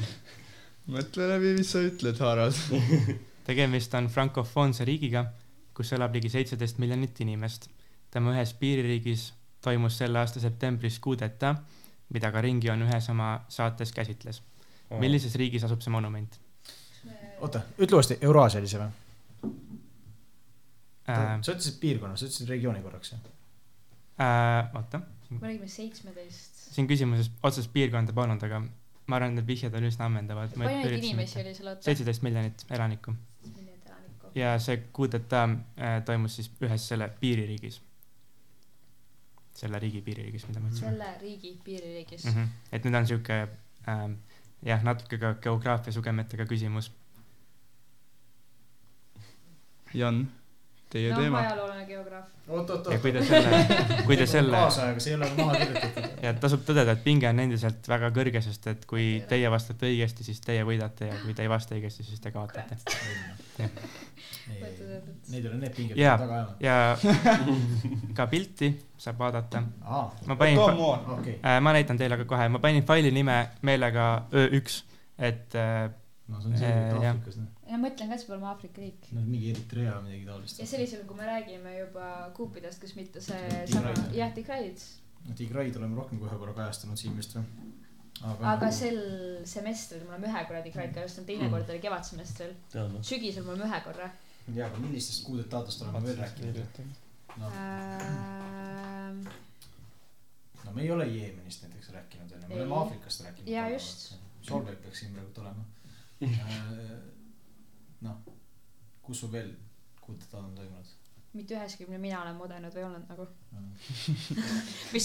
[0.96, 2.62] mõtle läbi, mis sa ütled, Harald.
[3.48, 5.26] tegemist on frankofoonse riigiga,
[5.74, 7.70] kus elab ligi seitseteist miljonit inimest.
[8.12, 11.56] tema ühes piiririigis toimus selle aasta septembris kuudeta,
[12.14, 14.42] mida ka Ringjoon ühes oma saates käsitles.
[15.00, 16.40] millises riigis asub see monument
[17.42, 18.90] oota, ütle uuesti, Euraasia oli see või?
[21.10, 21.38] äh,?
[21.42, 23.30] sa ütlesid piirkonna, sa ütlesid regiooni korraks jah?
[24.24, 26.68] Äh, oota, me räägime seitsmeteist.
[26.74, 30.56] siin küsimuses otsest piirkonda polnud, aga ma arvan, et need vihjed on üsna ammendavad.
[30.58, 31.88] palju neid inimesi oli seal oota?
[31.90, 33.18] seitseteist miljonit elanikku miljonit elanikku.
[34.36, 37.82] Ja see kuudeta äh, toimus siis ühes selle piiririigis.
[39.58, 42.32] selle riigi piiririigis, mida ma ütlesin selle riigi piiririigis mm.
[42.32, 42.48] -hmm.
[42.72, 43.40] et nüüd on siuke
[43.90, 44.14] ähm,
[44.66, 46.92] jah, natuke ka geograafia sugemetega küsimus.
[49.94, 50.28] Jan,
[50.92, 51.42] teie noh, teema.
[51.44, 52.32] ajaloolane geograaf.
[52.48, 53.60] oot, oot, ja kui te selle,
[54.08, 56.10] kui te selle kaasajaga, see ei ole maha kirjutatud.
[56.24, 60.28] ja tasub tõdeda, et pinge on endiselt väga kõrge, sest et kui teie vastate õigesti,
[60.28, 62.80] siis teie võidate ja kui te ei vasta õigesti, siis te kaotate.
[65.28, 66.16] Neid ei ole need pinged Jaa.
[66.22, 66.56] taga ajama.
[66.64, 69.64] ja ka pilti saab vaadata.
[69.84, 71.16] aa, ma panin, on.
[71.20, 74.84] okei, äh, ma näitan teile ka kohe, ma panin faili nime meelega Ö1,
[75.20, 75.90] et äh,
[76.28, 77.14] no see on selge, et Eh, jah.
[77.16, 79.10] Aafrikas noh, ja ma ütlen ka, et see pole oma Aafrika riik.
[79.16, 80.68] no mingi Eritrea või midagi taolist ja.
[80.74, 82.08] sellisel, kui me räägime juba
[82.38, 84.84] kuupidest, kas mitte see sama, jah, Tigraid.
[85.36, 87.44] Tigraid oleme rohkem kui ühe korra kajastanud siin vist või?
[88.52, 88.98] aga sel
[89.46, 91.34] semestril me oleme ühe korra Tigraid kajastanud, Mm.
[91.34, 92.54] teine kord oli kevadsemestril.
[92.76, 93.02] noh.
[93.04, 94.08] sügisel me oleme ühe korra
[94.56, 96.64] jaa, aga millistest kuudetaatest oleme veel rääkinud?
[97.38, 97.52] noh,
[100.66, 103.50] no me ei ole Jeemenist näiteks rääkinud onju, me oleme Aafrikast rääkinud.
[103.52, 104.16] Jaa, just.
[104.48, 105.64] Solveig peaks siin praegu olema.
[108.06, 108.16] noh,
[109.06, 109.52] kus sul veel
[110.02, 110.94] kuudetajad on toimunud?
[111.38, 113.26] mitte üheski, mille mina olen modenud või olnud nagu.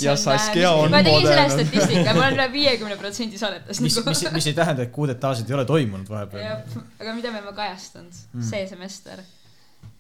[0.00, 1.66] Ja Saskia on ma tegin selle modenud.
[1.68, 4.14] statistika, ma olen üle viiekümne protsendi saadetes mis, nagu.
[4.14, 6.64] mis, mis ei tähenda, et kuudetaasid ei ole toimunud vahepeal
[7.02, 8.46] aga mida me oleme kajastanud Mm.
[8.48, 9.20] see semester.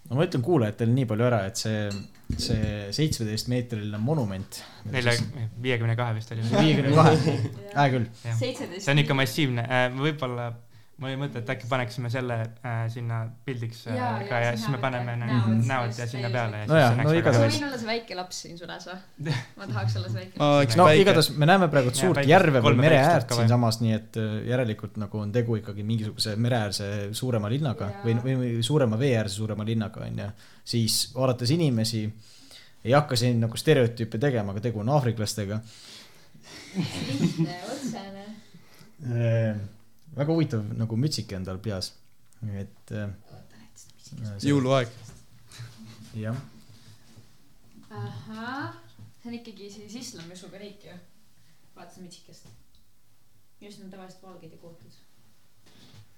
[0.08, 1.84] no ma ütlen kuulajatele nii palju ära, et see,
[2.40, 4.62] see seitsmeteistmeetriline monument.
[4.88, 5.12] nelja,
[5.62, 6.48] viiekümne kahe vist oli.
[6.54, 7.38] viiekümne kahe,
[7.76, 8.08] hea küll.
[8.40, 9.68] See on ikka massiivne,
[10.00, 10.48] võib-olla
[11.00, 14.60] mul oli mõte, et äkki paneksime selle äh, sinna pildiks äh, Jaa, ka ja see
[14.62, 17.14] siis me paneme Näod, näod ja sinna peale ja No siis see no näeks ma
[17.18, 19.34] igatahes- võin olla see väike laps siin sules või?
[19.58, 20.76] ma tahaks olla see väike laps.
[20.78, 21.00] no väike.
[21.02, 25.00] igatahes me näeme praegu suurt väikest- järve või mere äärt siinsamas, nii et äh, järelikult
[25.02, 28.04] nagu on tegu ikkagi mingisuguse mereäärse suurema linnaga Jaa.
[28.06, 30.28] või, või, või suurema veeäärse suurema linnaga onju.
[30.64, 32.04] siis vaadates inimesi,
[32.84, 35.60] ei hakka siin nagu stereotüüpe tegema, aga tegu on aafriklastega.
[36.76, 38.26] lihtne, otsene.
[40.16, 41.92] Väga huvitav nagu mütsike on tal peas,
[42.52, 43.12] et äh,
[44.44, 44.90] jõuluaeg.
[46.20, 46.36] jah,
[47.90, 48.74] ahah,
[49.20, 50.98] see on ikkagi siis islamiusuga riik ju.
[51.76, 52.46] vaatasin mitsikest.
[53.60, 54.98] just need tavaliselt valged ja kootud.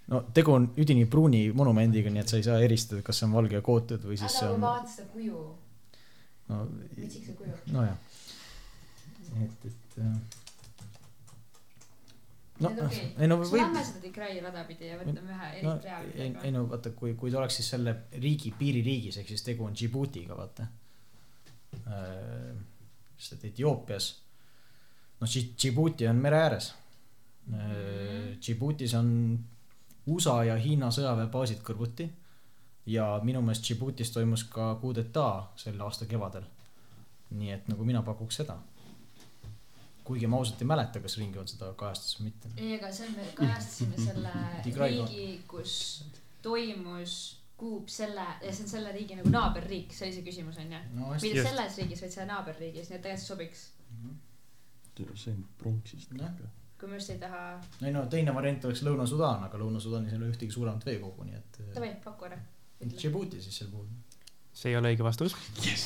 [0.08, 3.36] no tegu on üdini pruuni monumendiga, nii et sa ei saa eristada, kas see on
[3.38, 5.44] valge ja kootud või siis see aga on, vaata seda kuju,
[6.48, 6.62] no
[6.96, 7.60] mitsikese kuju.
[7.76, 7.98] nojah,
[9.44, 10.42] et, et äh,
[12.62, 13.06] no okei.
[13.18, 16.64] ei no võib lähme seda Tigrai rada pidi ja võtame ühe no Eritrea ei, no
[16.70, 20.68] vaata, kui, kui ta oleks siis selle riigi piiririigis, ehk siis tegu on Djiboutiga, vaata.
[23.18, 24.10] sest et Etioopias,
[25.20, 26.72] noh, Djibouti on mere ääres.
[28.40, 29.08] Djiboutis on
[30.06, 32.06] USA ja Hiina sõjaväebaasid kõrvuti
[32.86, 36.46] ja minu meelest Djiboutis toimus ka coup d'etat selle aasta kevadel.
[37.34, 38.58] nii et nagu mina pakuks seda.
[40.04, 42.50] Kuigi ma ausalt ei mäleta, kas Ringjoon seda kajastas või mitte.
[42.56, 44.34] ei, aga seal me kajastasime selle
[44.84, 45.78] riigi, kus
[46.44, 47.16] toimus
[47.56, 50.80] kuup selle ja see on selle riigi nagu naaberriik, see oli see küsimus onju.
[50.98, 51.48] no mitte Just.
[51.48, 53.64] selles riigis, vaid selle naaberriigis, nii et tegelikult see sobiks.
[55.22, 56.50] see on pronksist ikka.
[56.80, 57.44] kui me just ei taha,
[57.80, 61.62] ei no teine variant oleks Lõuna-Sudaan, aga Lõuna-Sudaanis ei ole ühtegi suuremat veekogu, nii et.
[61.76, 62.40] davai, paku ära.
[62.84, 63.86] Djibouti siis sel puhul.
[64.54, 65.34] See ei ole õige vastus
[65.64, 65.84] yes..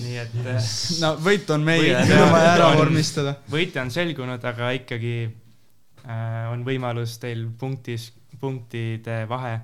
[0.00, 0.70] nii et äh,
[1.02, 3.36] no võit on meie, Võit vaja ära on- vormistada.
[3.50, 8.10] võitja on selgunud, aga ikkagi äh, on võimalus teil punktis,
[8.40, 9.56] punktide vahe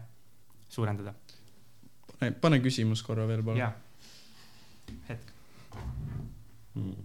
[0.68, 1.14] suurendada.
[2.40, 3.60] pane küsimus korra veel, palun.
[3.60, 3.72] jaa,
[5.10, 5.34] hetk.
[6.76, 6.96] Hmm.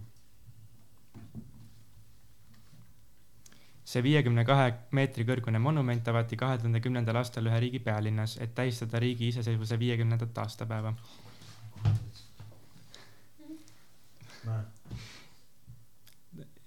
[3.92, 8.54] see viiekümne kahe meetri kõrgune monument avati kahe tuhande kümnendal aastal ühe riigi pealinnas, et
[8.56, 10.94] tähistada riigi iseseisvuse viiekümnendat aastapäeva.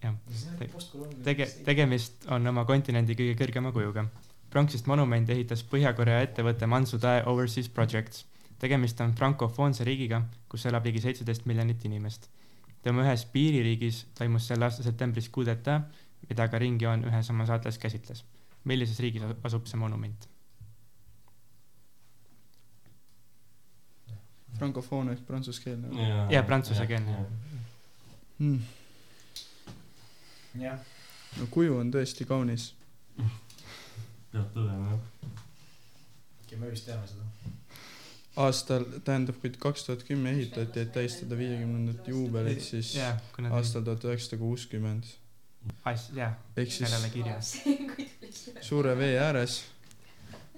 [0.01, 0.15] jah,
[1.23, 4.05] tege-, tegemist on oma kontinendi kõige kõrgema kujuga.
[4.49, 8.25] pronksist monumendi ehitas Põhja-Korea ettevõte Mansudae Overseas Projects.
[8.59, 12.29] tegemist on frankofoonse riigiga, kus elab ligi seitseteist miljonit inimest.
[12.81, 15.89] tema ühes piiririigis toimus selle aasta septembris coup d'etat,
[16.29, 18.23] mida ka Ringjoon ühes oma saates käsitles.
[18.63, 20.29] millises riigis asu- asub see monument?
[24.55, 25.87] frankofoon ehk prantsuskeelne.
[26.31, 27.25] Jaa, prantsusekeelne.
[28.39, 28.59] Hmm.
[30.59, 30.79] jah,
[31.39, 32.73] no kuju on tõesti kaunis.
[34.31, 36.57] peab tõdema jah.
[36.59, 37.23] me vist teame seda.
[38.43, 43.15] aastal, tähendab, kui kaks tuhat kümme ehitati, et tähistada viiekümnendat juubelit, siis ta
[43.55, 45.07] aastal tuhat üheksasada kuuskümmend.
[45.85, 47.55] siis sellele kirjas.
[48.67, 49.61] suure vee ääres,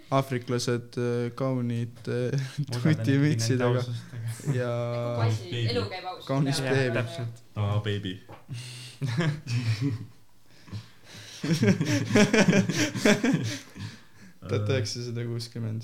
[0.10, 2.40] aafriklased äh, kaunite äh,
[2.72, 3.84] tutimütsidega
[4.60, 4.72] ja.
[6.26, 6.94] Kaunis beebi.
[6.94, 7.44] täpselt.
[7.56, 8.22] aa, beebi.
[14.48, 15.84] tuhat üheksasada kuuskümmend,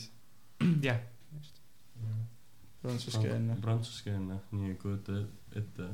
[0.84, 0.99] jah,
[2.82, 3.57] prantsuskeelne.
[3.61, 5.24] prantsuskeelne, nii kujuta
[5.55, 5.89] ette.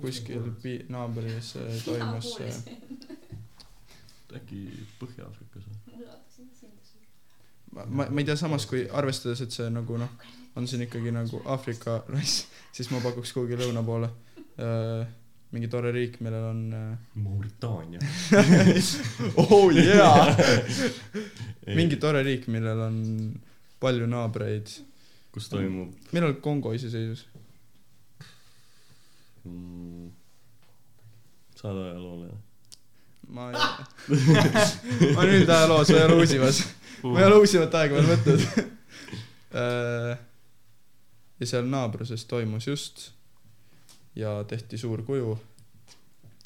[0.00, 2.36] kuskil pi-, naabris äh, toimus
[4.36, 4.60] äkki
[5.00, 5.96] Põhja-Aafrikas või?
[7.76, 10.10] ma, ma, ei tea, samas kui arvestades, et see nagu noh,
[10.58, 12.44] on siin ikkagi nagu Aafrika rass,
[12.76, 14.10] siis ma pakuks kuhugi lõuna poole
[14.60, 15.08] äh,
[15.50, 18.00] mingi tore riik, millel on äh, Mauritaania.
[19.42, 20.36] oh yeah!
[21.78, 23.00] mingi tore riik, millel on
[23.82, 24.70] palju naabreid.
[25.30, 27.26] kus toimub millal Kongo iseseisvus?
[29.46, 30.08] mm,,
[31.54, 32.49] saad ajaloolane.
[33.30, 33.56] Ma ei
[35.14, 36.56] ma olen üldajaloos, ma ei ole uusimas.
[37.02, 38.40] ma ei ole uusimat aega veel võtnud.
[41.40, 42.96] ja seal naabruses toimus just
[44.14, 45.38] ja tehti suur kuju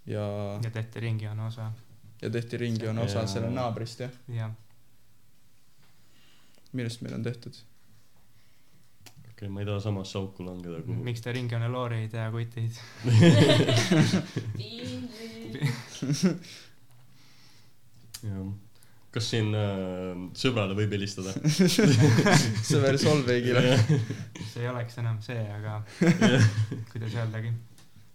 [0.07, 0.21] ja,
[0.65, 1.73] ja tehti ringijoone osa,
[2.23, 4.51] ja tehti ringjoone osa Ja- selle naabrist jah, jah.
[6.73, 7.55] millest meil on tehtud.
[9.05, 11.05] okei okay,, ma ei taha samasse auku langeda kuhu.
[11.05, 12.71] miks te ringjoone loori ei tea, kutid?
[18.25, 18.49] jah.
[19.15, 21.35] kas siin äh, sõbrale võib helistada?
[22.71, 25.81] sõber Solveigile see ei oleks enam see, aga
[26.93, 27.55] kuidas öeldagi.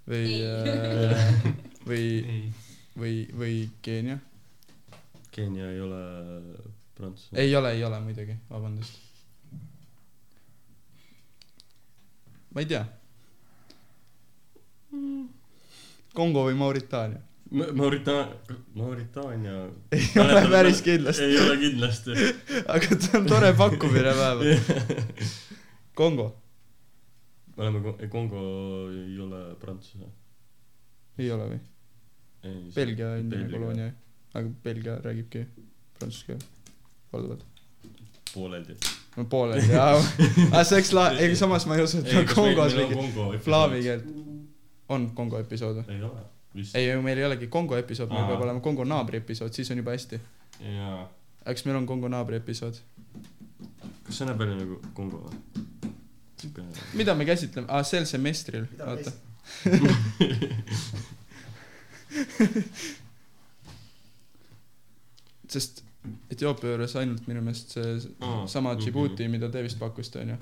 [0.09, 1.39] või äh,
[1.89, 2.51] või,
[2.97, 4.19] või, või Keenia.
[5.31, 6.01] Keenia ei ole
[6.95, 7.41] Prantsusmaa.
[7.41, 8.99] ei ole, ei ole muidugi, vabandust.
[12.53, 12.85] ma ei tea.
[16.13, 17.21] Kongo või Mauritaania?
[17.51, 18.27] Maurita-,
[18.77, 19.69] Mauritaania.
[19.91, 22.11] ei ole päris kindlasti, ei ole kindlasti.
[22.73, 25.25] aga see on tore pakkumine vähemalt.
[25.99, 26.29] Kongo
[27.59, 28.41] me oleme Ko-, Kongo
[28.91, 30.05] ei ole Prantsuse.
[31.19, 31.59] ei ole või?
[32.75, 33.89] Belgia on ju koloonia,
[34.33, 35.41] aga Belgia räägibki
[35.97, 36.45] prantsuse keelt
[37.11, 37.43] korduvalt.
[38.33, 38.77] pooleldi.
[39.17, 42.77] no pooleldi jaa, aga see oleks la-, ei samas ma ei usu, et on Kongos
[42.77, 44.07] mingi slaavi keelt.
[44.95, 45.97] on Kongo episood või?
[45.97, 46.23] ei ole.
[46.73, 49.91] ei, meil ei olegi Kongo episood, meil peab olema Kongo naabri episood, siis on juba
[49.95, 50.17] hästi.
[50.75, 51.01] jaa.
[51.45, 52.75] eks meil on Kongo naabri episood.
[54.03, 55.35] kas see näeb välja nagu Kongo või?
[56.95, 59.11] mida me käsitleme, aa sel semestril, vaata.
[65.49, 65.83] sest
[66.31, 67.89] Etioopia juures ainult minu meelest see
[68.23, 68.71] Aa, sama.
[68.79, 70.37] Djibouti, mida te vist pakkusite, onju.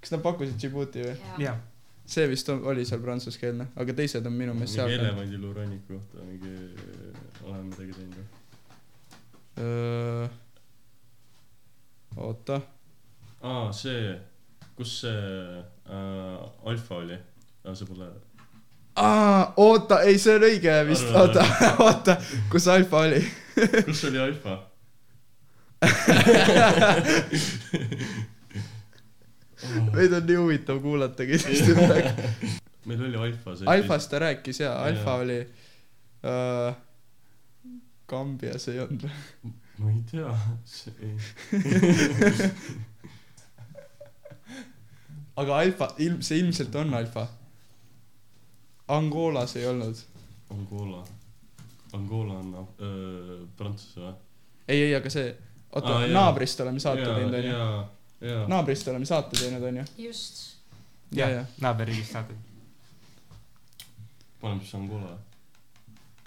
[0.00, 1.14] kas nad pakkusid Djibouti või?
[1.42, 1.58] jah,
[2.06, 5.04] see vist on, oli seal prantsuskeelne, aga teised on minu meelest mingi seal.
[5.06, 6.52] elevandiluu ranniku kohta mingi,
[7.46, 8.26] oleme midagi teinud või?
[12.16, 12.60] oota,
[13.42, 14.20] aa, see,
[14.76, 15.22] kus see
[15.86, 17.18] äh, Alfa oli?
[17.64, 18.06] aa, see pole.
[18.96, 21.42] aa, oota, ei, see on õige vist, oota,
[21.86, 22.12] oota,
[22.52, 23.22] kus Alfa oli?
[23.86, 24.54] kus oli Alfa?
[29.92, 32.28] meid on nii huvitav kuulata kindlasti praegu.
[32.90, 33.68] meil oli Alfa see.
[33.70, 36.76] Alfast ta rääkis jaa, Alfa oli äh,.
[38.12, 39.12] Kambias ei olnud või?
[39.78, 40.32] ma ei tea,
[40.68, 41.14] see ei.
[45.40, 47.26] aga Alfa, ilm, see ilmselt on Alfa.
[48.92, 49.96] Angolas ei olnud.
[50.52, 51.00] Angola.
[51.96, 54.12] Angola on öö, Prantsuse või?
[54.68, 55.32] ei, ei, aga see,
[55.72, 57.56] oota ah,, naabrist oleme saate teinud, onju.
[58.48, 59.84] Naabrist oleme saate teinud, onju.
[59.98, 60.56] just.
[61.12, 61.44] ja, ja.
[61.60, 62.34] naaberriigist saate.
[64.40, 65.18] paneme siis Angola.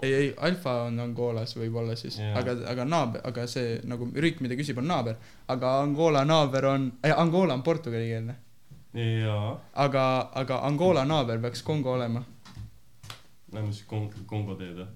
[0.02, 4.58] ei, ei, Alfa on Angolas võib-olla siis aga, aga naaber, aga see nagu riik, mida
[4.60, 5.16] küsib, on naaber.
[5.48, 8.36] aga Angola naaber on, Angola on portugalikeelne.
[9.74, 12.24] aga, aga Angola naaber peaks Kongo olema.
[13.52, 14.88] lähme siis Kong-, Kongo teed või?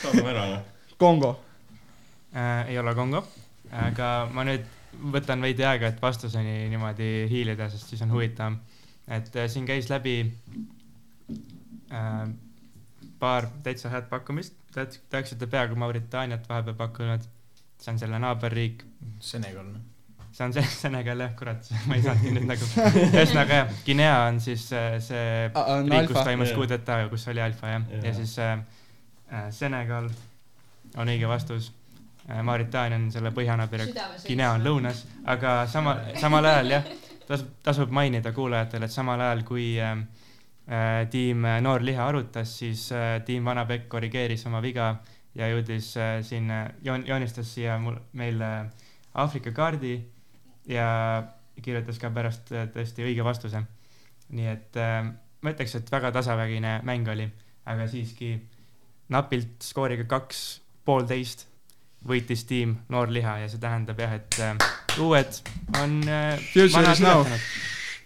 [0.00, 0.72] saadame ära noh.
[0.98, 1.36] Kongo.
[2.34, 2.68] äh,.
[2.68, 3.26] ei ole Kongo,
[3.70, 4.64] aga ma nüüd
[5.14, 8.58] võtan veidi aega, et vastuseni niimoodi hiilida, sest siis on huvitavam.
[9.08, 10.32] et äh, siin käis läbi
[11.92, 12.28] äh,
[13.18, 17.26] paar täitsa head pakkumist, te te oleksite peaaegu Mauritaaniat vahepeal pakkunud.
[17.80, 18.84] see on selle naaberriik,
[19.20, 19.80] Senegal, noh.
[20.32, 22.68] see on see Senegal jah, kurat, ma ei saanudki nüüd nagu,
[23.04, 27.74] ühesõnaga jah, Guinea on siis äh, see on riik, kus toimus d'etat, kus oli alfa
[27.74, 28.04] jah, Jah.
[28.08, 28.58] ja siis äh,
[29.32, 30.10] äh, Senegal
[30.96, 31.72] on õige vastus.
[32.42, 34.62] Mauritaania on selle põhjanaaber ja Guinea on.
[34.64, 36.86] lõunas, aga sama, samal ajal jah,
[37.28, 39.98] tasub, tasub mainida kuulajatele, et samal ajal kui äh,
[40.68, 44.94] äh, tiim äh, Noor Liha arutas, siis äh, tiim Vana Pekk korrigeeris oma viga
[45.36, 48.64] ja jõudis äh, siin äh, joon-, joonistas siia mul, meil äh,
[49.14, 49.98] Aafrika kaardi
[50.68, 50.88] ja
[51.62, 53.62] kirjutas ka pärast äh, tõesti õige vastuse.
[54.34, 55.02] nii et äh,
[55.44, 57.28] ma ütleks, et väga tasavägine mäng oli,
[57.68, 58.38] aga siiski
[59.12, 61.50] napilt skooriga kaks, poolteist
[62.08, 64.56] võitis tiim Noor Liha ja see tähendab jah, et äh,
[65.00, 65.40] uued
[65.80, 66.38] on äh,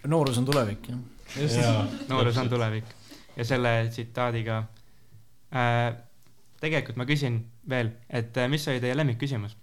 [0.07, 1.87] noorus on tulevik, jah.
[2.09, 2.95] noorus on tulevik.
[3.37, 4.63] Ja selle tsitaadiga
[5.55, 5.95] äh,
[6.59, 7.39] tegelikult ma küsin
[7.69, 9.55] veel, et äh, mis oli teie lemmikküsimus?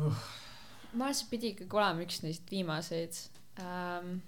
[0.00, 3.18] ma arvan, see pidi ikkagi olema üks neist viimaseid.
[3.60, 4.20] Ähm,.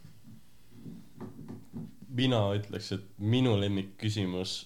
[2.12, 4.58] mina ütleks, et minu lemmikküsimus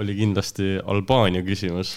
[0.00, 1.94] oli kindlasti Albaania küsimus,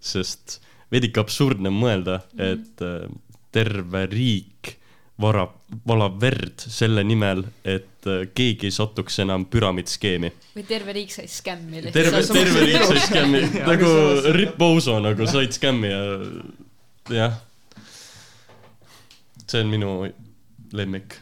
[0.00, 0.60] sest
[0.92, 3.08] veidike absurdne on mõelda, et äh,
[3.54, 4.76] terve riik
[5.20, 5.52] varab,
[5.86, 10.32] valab verd selle nimel, et äh, keegi ei satuks enam püramiidskeemi.
[10.56, 13.92] või terve riik sai skämmi terve, terve riik sai skämmi, nagu
[14.36, 16.02] Rip Oso nagu said skämmi ja
[17.10, 17.40] jah.
[19.46, 19.94] see on minu
[20.72, 21.18] lemmik.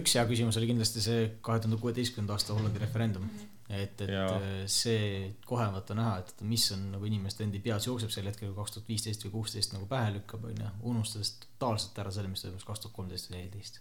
[0.00, 3.28] Üks hea küsimus oli kindlasti see kahe tuhande kuueteistkümnenda aasta Hollandi referendum.
[3.68, 4.34] et, et Jaa.
[4.36, 8.28] äh, see kohe on vaata näha, et mis on nagu inimeste endi peas jookseb sel
[8.28, 12.32] hetkel, kui kaks tuhat viisteist või kuusteist nagu pähe lükkab, onju, unustades totaalselt ära selle,
[12.32, 13.80] mis toimus kaks tuhat kolmteist või neliteist.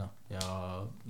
[0.00, 0.42] noh, ja,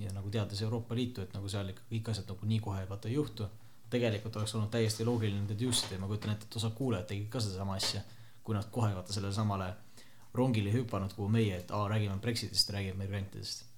[0.05, 3.09] ja nagu teades Euroopa Liitu, et nagu seal ikka kõik asjad nagu nii kohe vaata
[3.09, 3.49] ei juhtu.
[3.91, 7.41] tegelikult oleks olnud täiesti loogiline ida ja ma kujutan ette, et osa kuulajad tegid ka
[7.41, 8.03] sedasama asja,
[8.45, 9.73] kui nad kohe vaata sellele samale
[10.35, 13.70] rongile ei hüpanud, kuhu meie, et aa, räägime Brexitist, räägime migrantidest.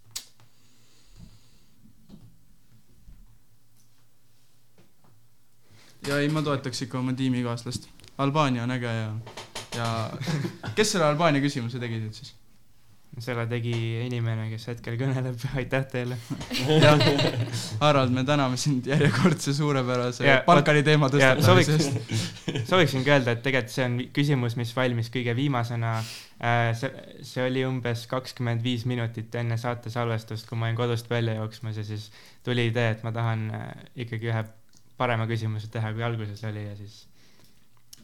[6.07, 7.88] Ja ei, ma toetaks ikka oma tiimikaaslast.
[8.22, 9.11] Albaania on äge ja,
[9.76, 9.88] ja
[10.76, 12.36] kes selle Albaania küsimuse tegi nüüd siis?
[13.20, 13.74] selle tegi
[14.07, 16.16] inimene, kes hetkel kõneleb, aitäh teile.
[16.84, 17.03] jah,
[17.82, 23.44] Harald, me täname sind järjekordse suurepärase Ja, Balkani teema tõstatamise sooviks eest., sooviksingi öelda, et
[23.44, 25.98] tegelikult see on küsimus, mis valmis kõige viimasena.
[26.78, 31.36] see, see oli umbes kakskümmend viis minutit enne saate salvestust, kui ma olin kodust välja
[31.36, 32.09] jooksmas ja siis
[32.42, 33.68] tuli idee, et ma tahan äh,
[34.07, 34.44] ikkagi ühe
[34.99, 37.03] parema küsimuse teha, kui alguses oli ja siis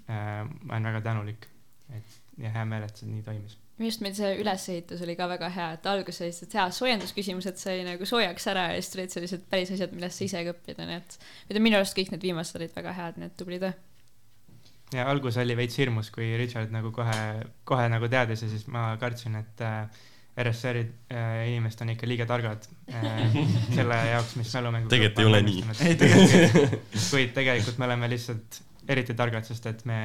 [0.09, 1.49] äh, ma olen väga tänulik.
[1.95, 3.57] et ja hea meel, et see nii toimis.
[3.79, 7.83] arust meil see ülesehitus oli ka väga hea, et alguses olid sellised hea soojendusküsimused sai
[7.87, 10.99] nagu soojaks ära ja siis tulid sellised päris asjad, millest sa ise ka õppida, nii
[11.01, 11.19] et
[11.51, 13.73] mida minu arust kõik need viimased olid väga head, nii et tubli töö.
[14.95, 17.19] ja algus oli veits hirmus, kui Richard nagu kohe,
[17.69, 20.07] kohe nagu teadis ja siis ma kartsin, et äh,
[20.39, 23.37] RSR-i äh, inimesed on ikka liiga targad äh,
[23.77, 24.91] selle jaoks, mis mälumängu.
[24.93, 25.65] Tegelikult ei ole nii.
[25.87, 26.79] ei tegelikult,
[27.11, 29.99] kuid tegelikult me oleme lihtsalt eriti targad, sest et me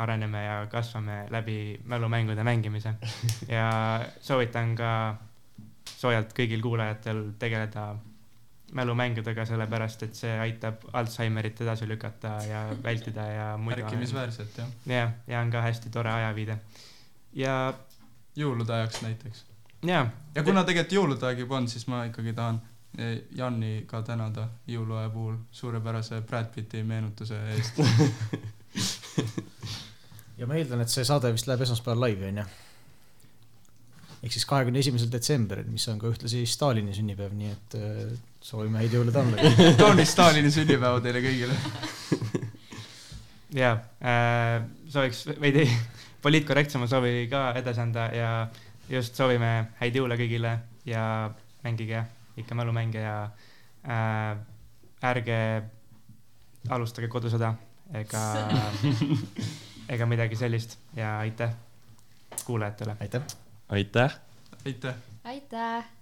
[0.00, 2.94] areneme ja kasvame läbi mälumängude mängimise
[3.56, 3.68] ja
[4.20, 4.92] soovitan ka
[5.84, 7.92] soojalt kõigil kuulajatel tegeleda
[8.72, 14.70] mälumängudega, sellepärast et see aitab Alžeimerit edasi lükata ja vältida ja muidu märkimisväärselt jah.
[14.88, 16.56] jah, ja on ka hästi tore ajaviide.
[17.36, 17.74] ja,
[18.36, 19.44] jõulude ajaks näiteks.
[19.86, 22.60] ja, ja kuna tegelikult jõulude aeg juba on, siis ma ikkagi tahan
[22.98, 27.80] eh, Janni ka tänada jõuluaja puhul suurepärase Brad Pitti meenutuse eest.
[30.38, 32.46] ja ma eeldan, et see saade vist läheb esmaspäeval laivi, onju.
[34.22, 38.04] ehk siis kahekümne esimesel detsembril, mis on ka ühtlasi Stalini sünnipäev, nii et äh,
[38.42, 39.52] soovime häid jõule talle.
[39.82, 41.58] kaunis Stalini sünnipäeva teile kõigile.
[43.60, 45.68] ja äh, sooviks veidi
[46.22, 48.30] poliitkorrektsema soovi ka edasi anda ja
[48.90, 50.56] just soovime häid jõule kõigile
[50.86, 51.04] ja
[51.64, 52.04] mängige
[52.38, 53.16] ikka mälumänge ja
[53.86, 54.36] äh,
[55.02, 55.38] ärge
[56.70, 57.54] alustage kodusõda
[57.98, 58.22] ega,
[59.94, 61.54] ega midagi sellist ja aitäh
[62.46, 62.96] kuulajatele.
[63.00, 63.34] aitäh.
[63.68, 64.20] aitäh.
[64.64, 64.94] aitäh.
[65.24, 66.01] aitäh